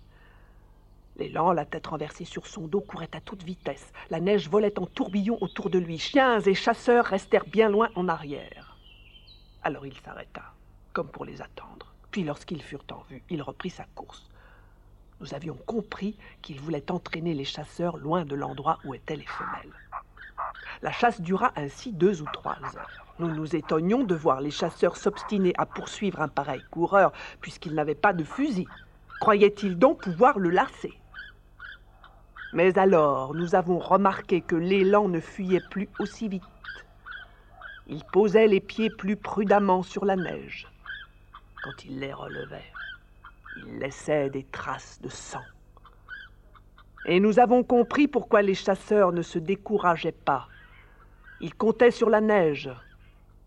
L'élan, 1.20 1.52
la 1.52 1.66
tête 1.66 1.86
renversée 1.86 2.24
sur 2.24 2.46
son 2.46 2.66
dos, 2.66 2.80
courait 2.80 3.14
à 3.14 3.20
toute 3.20 3.42
vitesse. 3.42 3.92
La 4.08 4.20
neige 4.20 4.48
volait 4.48 4.78
en 4.78 4.86
tourbillons 4.86 5.36
autour 5.42 5.68
de 5.68 5.78
lui. 5.78 5.98
Chiens 5.98 6.40
et 6.40 6.54
chasseurs 6.54 7.04
restèrent 7.04 7.44
bien 7.44 7.68
loin 7.68 7.90
en 7.94 8.08
arrière. 8.08 8.78
Alors 9.62 9.84
il 9.84 9.94
s'arrêta, 10.00 10.54
comme 10.94 11.08
pour 11.08 11.26
les 11.26 11.42
attendre. 11.42 11.92
Puis 12.10 12.24
lorsqu'ils 12.24 12.62
furent 12.62 12.86
en 12.90 13.02
vue, 13.10 13.22
il 13.28 13.42
reprit 13.42 13.68
sa 13.68 13.84
course. 13.94 14.30
Nous 15.20 15.34
avions 15.34 15.58
compris 15.66 16.16
qu'il 16.40 16.58
voulait 16.58 16.90
entraîner 16.90 17.34
les 17.34 17.44
chasseurs 17.44 17.98
loin 17.98 18.24
de 18.24 18.34
l'endroit 18.34 18.78
où 18.86 18.94
étaient 18.94 19.16
les 19.16 19.26
femelles. 19.26 19.74
La 20.80 20.90
chasse 20.90 21.20
dura 21.20 21.52
ainsi 21.54 21.92
deux 21.92 22.22
ou 22.22 22.26
trois 22.32 22.56
heures. 22.62 23.04
Nous 23.18 23.28
nous 23.28 23.54
étonnions 23.54 24.04
de 24.04 24.14
voir 24.14 24.40
les 24.40 24.50
chasseurs 24.50 24.96
s'obstiner 24.96 25.52
à 25.58 25.66
poursuivre 25.66 26.22
un 26.22 26.28
pareil 26.28 26.62
coureur, 26.70 27.12
puisqu'ils 27.42 27.74
n'avaient 27.74 27.94
pas 27.94 28.14
de 28.14 28.24
fusil. 28.24 28.66
Croyaient-ils 29.20 29.78
donc 29.78 30.02
pouvoir 30.02 30.38
le 30.38 30.48
lasser? 30.48 30.99
Mais 32.52 32.78
alors, 32.78 33.34
nous 33.34 33.54
avons 33.54 33.78
remarqué 33.78 34.40
que 34.40 34.56
l'élan 34.56 35.08
ne 35.08 35.20
fuyait 35.20 35.60
plus 35.60 35.88
aussi 36.00 36.28
vite. 36.28 36.42
Il 37.86 38.04
posait 38.04 38.48
les 38.48 38.60
pieds 38.60 38.90
plus 38.90 39.16
prudemment 39.16 39.82
sur 39.82 40.04
la 40.04 40.16
neige. 40.16 40.66
Quand 41.62 41.84
il 41.84 42.00
les 42.00 42.12
relevait, 42.12 42.72
il 43.56 43.78
laissait 43.78 44.30
des 44.30 44.44
traces 44.44 45.00
de 45.00 45.08
sang. 45.08 45.44
Et 47.06 47.20
nous 47.20 47.38
avons 47.38 47.62
compris 47.62 48.08
pourquoi 48.08 48.42
les 48.42 48.54
chasseurs 48.54 49.12
ne 49.12 49.22
se 49.22 49.38
décourageaient 49.38 50.12
pas. 50.12 50.48
Ils 51.40 51.54
comptaient 51.54 51.90
sur 51.90 52.10
la 52.10 52.20
neige. 52.20 52.70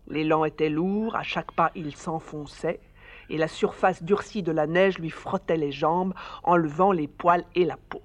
L'élan 0.08 0.44
était 0.44 0.70
lourd, 0.70 1.14
à 1.14 1.22
chaque 1.22 1.52
pas 1.52 1.70
il 1.74 1.94
s'enfonçait, 1.94 2.80
et 3.28 3.36
la 3.36 3.48
surface 3.48 4.02
durcie 4.02 4.42
de 4.42 4.52
la 4.52 4.66
neige 4.66 4.98
lui 4.98 5.10
frottait 5.10 5.56
les 5.56 5.72
jambes, 5.72 6.14
enlevant 6.42 6.92
les 6.92 7.08
poils 7.08 7.44
et 7.54 7.64
la 7.64 7.76
peau. 7.76 8.02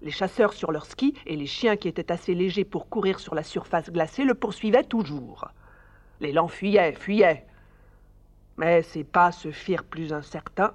Les 0.00 0.10
chasseurs 0.10 0.52
sur 0.52 0.70
leurs 0.70 0.86
skis 0.86 1.14
et 1.26 1.36
les 1.36 1.46
chiens 1.46 1.76
qui 1.76 1.88
étaient 1.88 2.12
assez 2.12 2.34
légers 2.34 2.64
pour 2.64 2.88
courir 2.88 3.18
sur 3.18 3.34
la 3.34 3.42
surface 3.42 3.90
glacée 3.90 4.24
le 4.24 4.34
poursuivaient 4.34 4.84
toujours. 4.84 5.48
L'élan 6.20 6.48
fuyait, 6.48 6.92
fuyait. 6.92 7.46
Mais 8.56 8.82
ses 8.82 9.04
pas 9.04 9.32
se 9.32 9.50
firent 9.50 9.84
plus 9.84 10.12
incertains. 10.12 10.74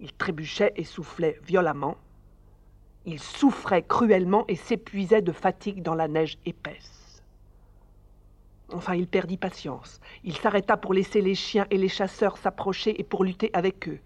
Il 0.00 0.12
trébuchait 0.12 0.72
et 0.76 0.84
soufflait 0.84 1.38
violemment. 1.44 1.96
Il 3.04 3.18
souffrait 3.18 3.82
cruellement 3.82 4.44
et 4.46 4.56
s'épuisait 4.56 5.22
de 5.22 5.32
fatigue 5.32 5.82
dans 5.82 5.94
la 5.94 6.06
neige 6.06 6.38
épaisse. 6.46 7.22
Enfin, 8.72 8.94
il 8.94 9.06
perdit 9.06 9.36
patience. 9.36 10.00
Il 10.24 10.36
s'arrêta 10.36 10.76
pour 10.76 10.94
laisser 10.94 11.20
les 11.20 11.34
chiens 11.34 11.66
et 11.70 11.76
les 11.76 11.88
chasseurs 11.88 12.38
s'approcher 12.38 12.98
et 13.00 13.04
pour 13.04 13.24
lutter 13.24 13.50
avec 13.52 13.88
eux. 13.88 13.98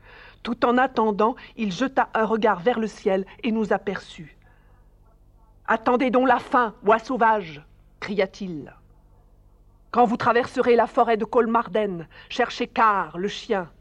Tout 0.46 0.64
en 0.64 0.78
attendant, 0.78 1.34
il 1.56 1.72
jeta 1.72 2.08
un 2.14 2.24
regard 2.24 2.60
vers 2.60 2.78
le 2.78 2.86
ciel 2.86 3.26
et 3.42 3.50
nous 3.50 3.72
aperçut. 3.72 4.36
Attendez 5.66 6.12
donc 6.12 6.28
la 6.28 6.38
fin, 6.38 6.76
bois 6.84 7.00
sauvage 7.00 7.64
cria-t-il. 7.98 8.72
Quand 9.90 10.04
vous 10.04 10.16
traverserez 10.16 10.76
la 10.76 10.86
forêt 10.86 11.16
de 11.16 11.24
Colmarden, 11.24 12.06
cherchez 12.28 12.68
Car, 12.68 13.18
le 13.18 13.26
chien. 13.26 13.72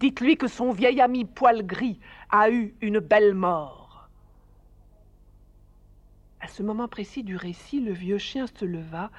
Dites-lui 0.00 0.38
que 0.38 0.48
son 0.48 0.72
vieil 0.72 1.02
ami 1.02 1.26
poil 1.26 1.62
gris 1.62 2.00
a 2.30 2.48
eu 2.48 2.74
une 2.80 3.00
belle 3.00 3.34
mort. 3.34 4.08
À 6.40 6.48
ce 6.48 6.62
moment 6.62 6.88
précis 6.88 7.22
du 7.22 7.36
récit, 7.36 7.80
le 7.80 7.92
vieux 7.92 8.16
chien 8.16 8.46
se 8.46 8.64
leva 8.64 9.10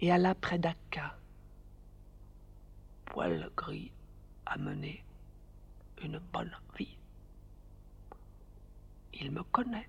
et 0.00 0.10
alla 0.10 0.34
près 0.34 0.58
d'Aka. 0.58 1.14
Poil 3.04 3.50
gris 3.54 3.92
a 4.46 4.56
mené 4.56 5.04
une 6.02 6.18
bonne 6.32 6.56
vie. 6.78 6.96
Il 9.14 9.30
me 9.30 9.42
connaît. 9.42 9.88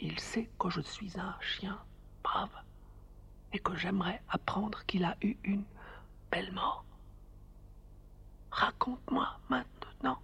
Il 0.00 0.18
sait 0.18 0.50
que 0.58 0.70
je 0.70 0.80
suis 0.80 1.18
un 1.18 1.36
chien 1.40 1.78
brave 2.22 2.54
et 3.52 3.58
que 3.58 3.76
j'aimerais 3.76 4.20
apprendre 4.28 4.84
qu'il 4.86 5.04
a 5.04 5.16
eu 5.22 5.36
une 5.44 5.64
belle 6.30 6.52
mort. 6.52 6.84
Raconte-moi 8.50 9.38
maintenant. 9.48 10.18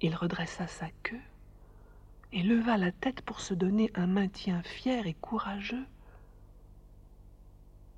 Il 0.00 0.14
redressa 0.14 0.66
sa 0.66 0.90
queue 1.02 1.20
et 2.32 2.42
leva 2.42 2.76
la 2.76 2.92
tête 2.92 3.22
pour 3.22 3.40
se 3.40 3.54
donner 3.54 3.90
un 3.94 4.06
maintien 4.06 4.62
fier 4.62 5.06
et 5.06 5.14
courageux. 5.14 5.86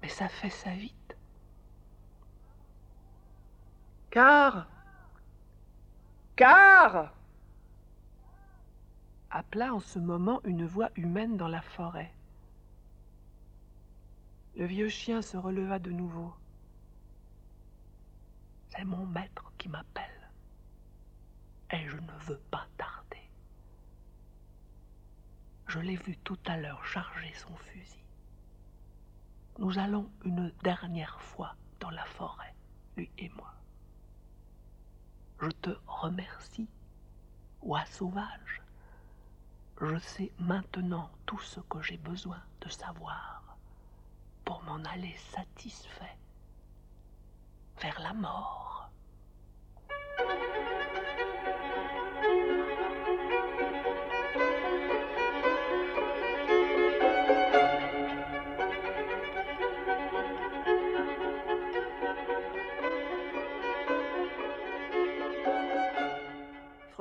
Mais 0.03 0.09
ça 0.09 0.29
fait 0.29 0.51
sa 0.51 0.75
vite. 0.75 1.04
Car 4.15 4.69
Car 6.37 7.13
appela 9.29 9.75
en 9.75 9.81
ce 9.81 9.99
moment 9.99 10.41
une 10.45 10.67
voix 10.67 10.91
humaine 10.95 11.37
dans 11.37 11.49
la 11.49 11.61
forêt. 11.61 12.15
Le 14.55 14.67
vieux 14.67 14.89
chien 14.89 15.21
se 15.21 15.37
releva 15.37 15.81
de 15.81 15.91
nouveau. 15.91 16.33
C'est 18.69 18.85
mon 18.85 19.05
maître 19.05 19.53
qui 19.59 19.69
m'appelle, 19.69 20.31
et 21.73 21.89
je 21.89 21.97
ne 21.97 22.13
veux 22.21 22.41
pas 22.53 22.69
tarder. 22.77 23.29
Je 25.67 25.81
l'ai 25.81 25.97
vu 25.97 26.17
tout 26.19 26.39
à 26.47 26.57
l'heure 26.57 26.87
charger 26.87 27.35
son 27.35 27.57
fusil. 27.57 28.05
Nous 29.59 29.77
allons 29.77 30.09
une 30.25 30.53
dernière 30.63 31.21
fois 31.21 31.57
dans 31.81 31.91
la 31.91 32.05
forêt, 32.05 32.55
lui 32.97 33.11
et 33.19 33.29
moi. 33.31 33.53
Je 35.45 35.51
te 35.51 35.71
remercie, 35.87 36.67
oie 37.61 37.85
sauvage. 37.85 38.63
Je 39.79 39.99
sais 39.99 40.33
maintenant 40.39 41.11
tout 41.27 41.39
ce 41.41 41.61
que 41.61 41.83
j'ai 41.83 41.99
besoin 41.99 42.41
de 42.63 42.71
savoir 42.71 43.43
pour 44.47 44.63
m'en 44.63 44.83
aller 44.87 45.15
satisfait 45.35 46.17
vers 47.83 48.01
la 48.01 48.15
mort. 48.15 48.84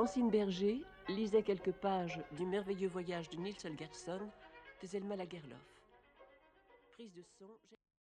Francine 0.04 0.30
Berger 0.30 0.84
lisait 1.08 1.44
quelques 1.44 1.72
pages 1.72 2.20
du 2.34 2.46
merveilleux 2.46 2.90
voyage 2.90 3.30
de 3.30 3.38
Nils 3.38 3.56
Holgersson 3.64 4.20
de 4.82 4.86
Zelma 4.86 5.16
Lagerlof. 5.16 5.58
Prise 6.92 7.14
de 7.14 7.24
son. 7.40 7.48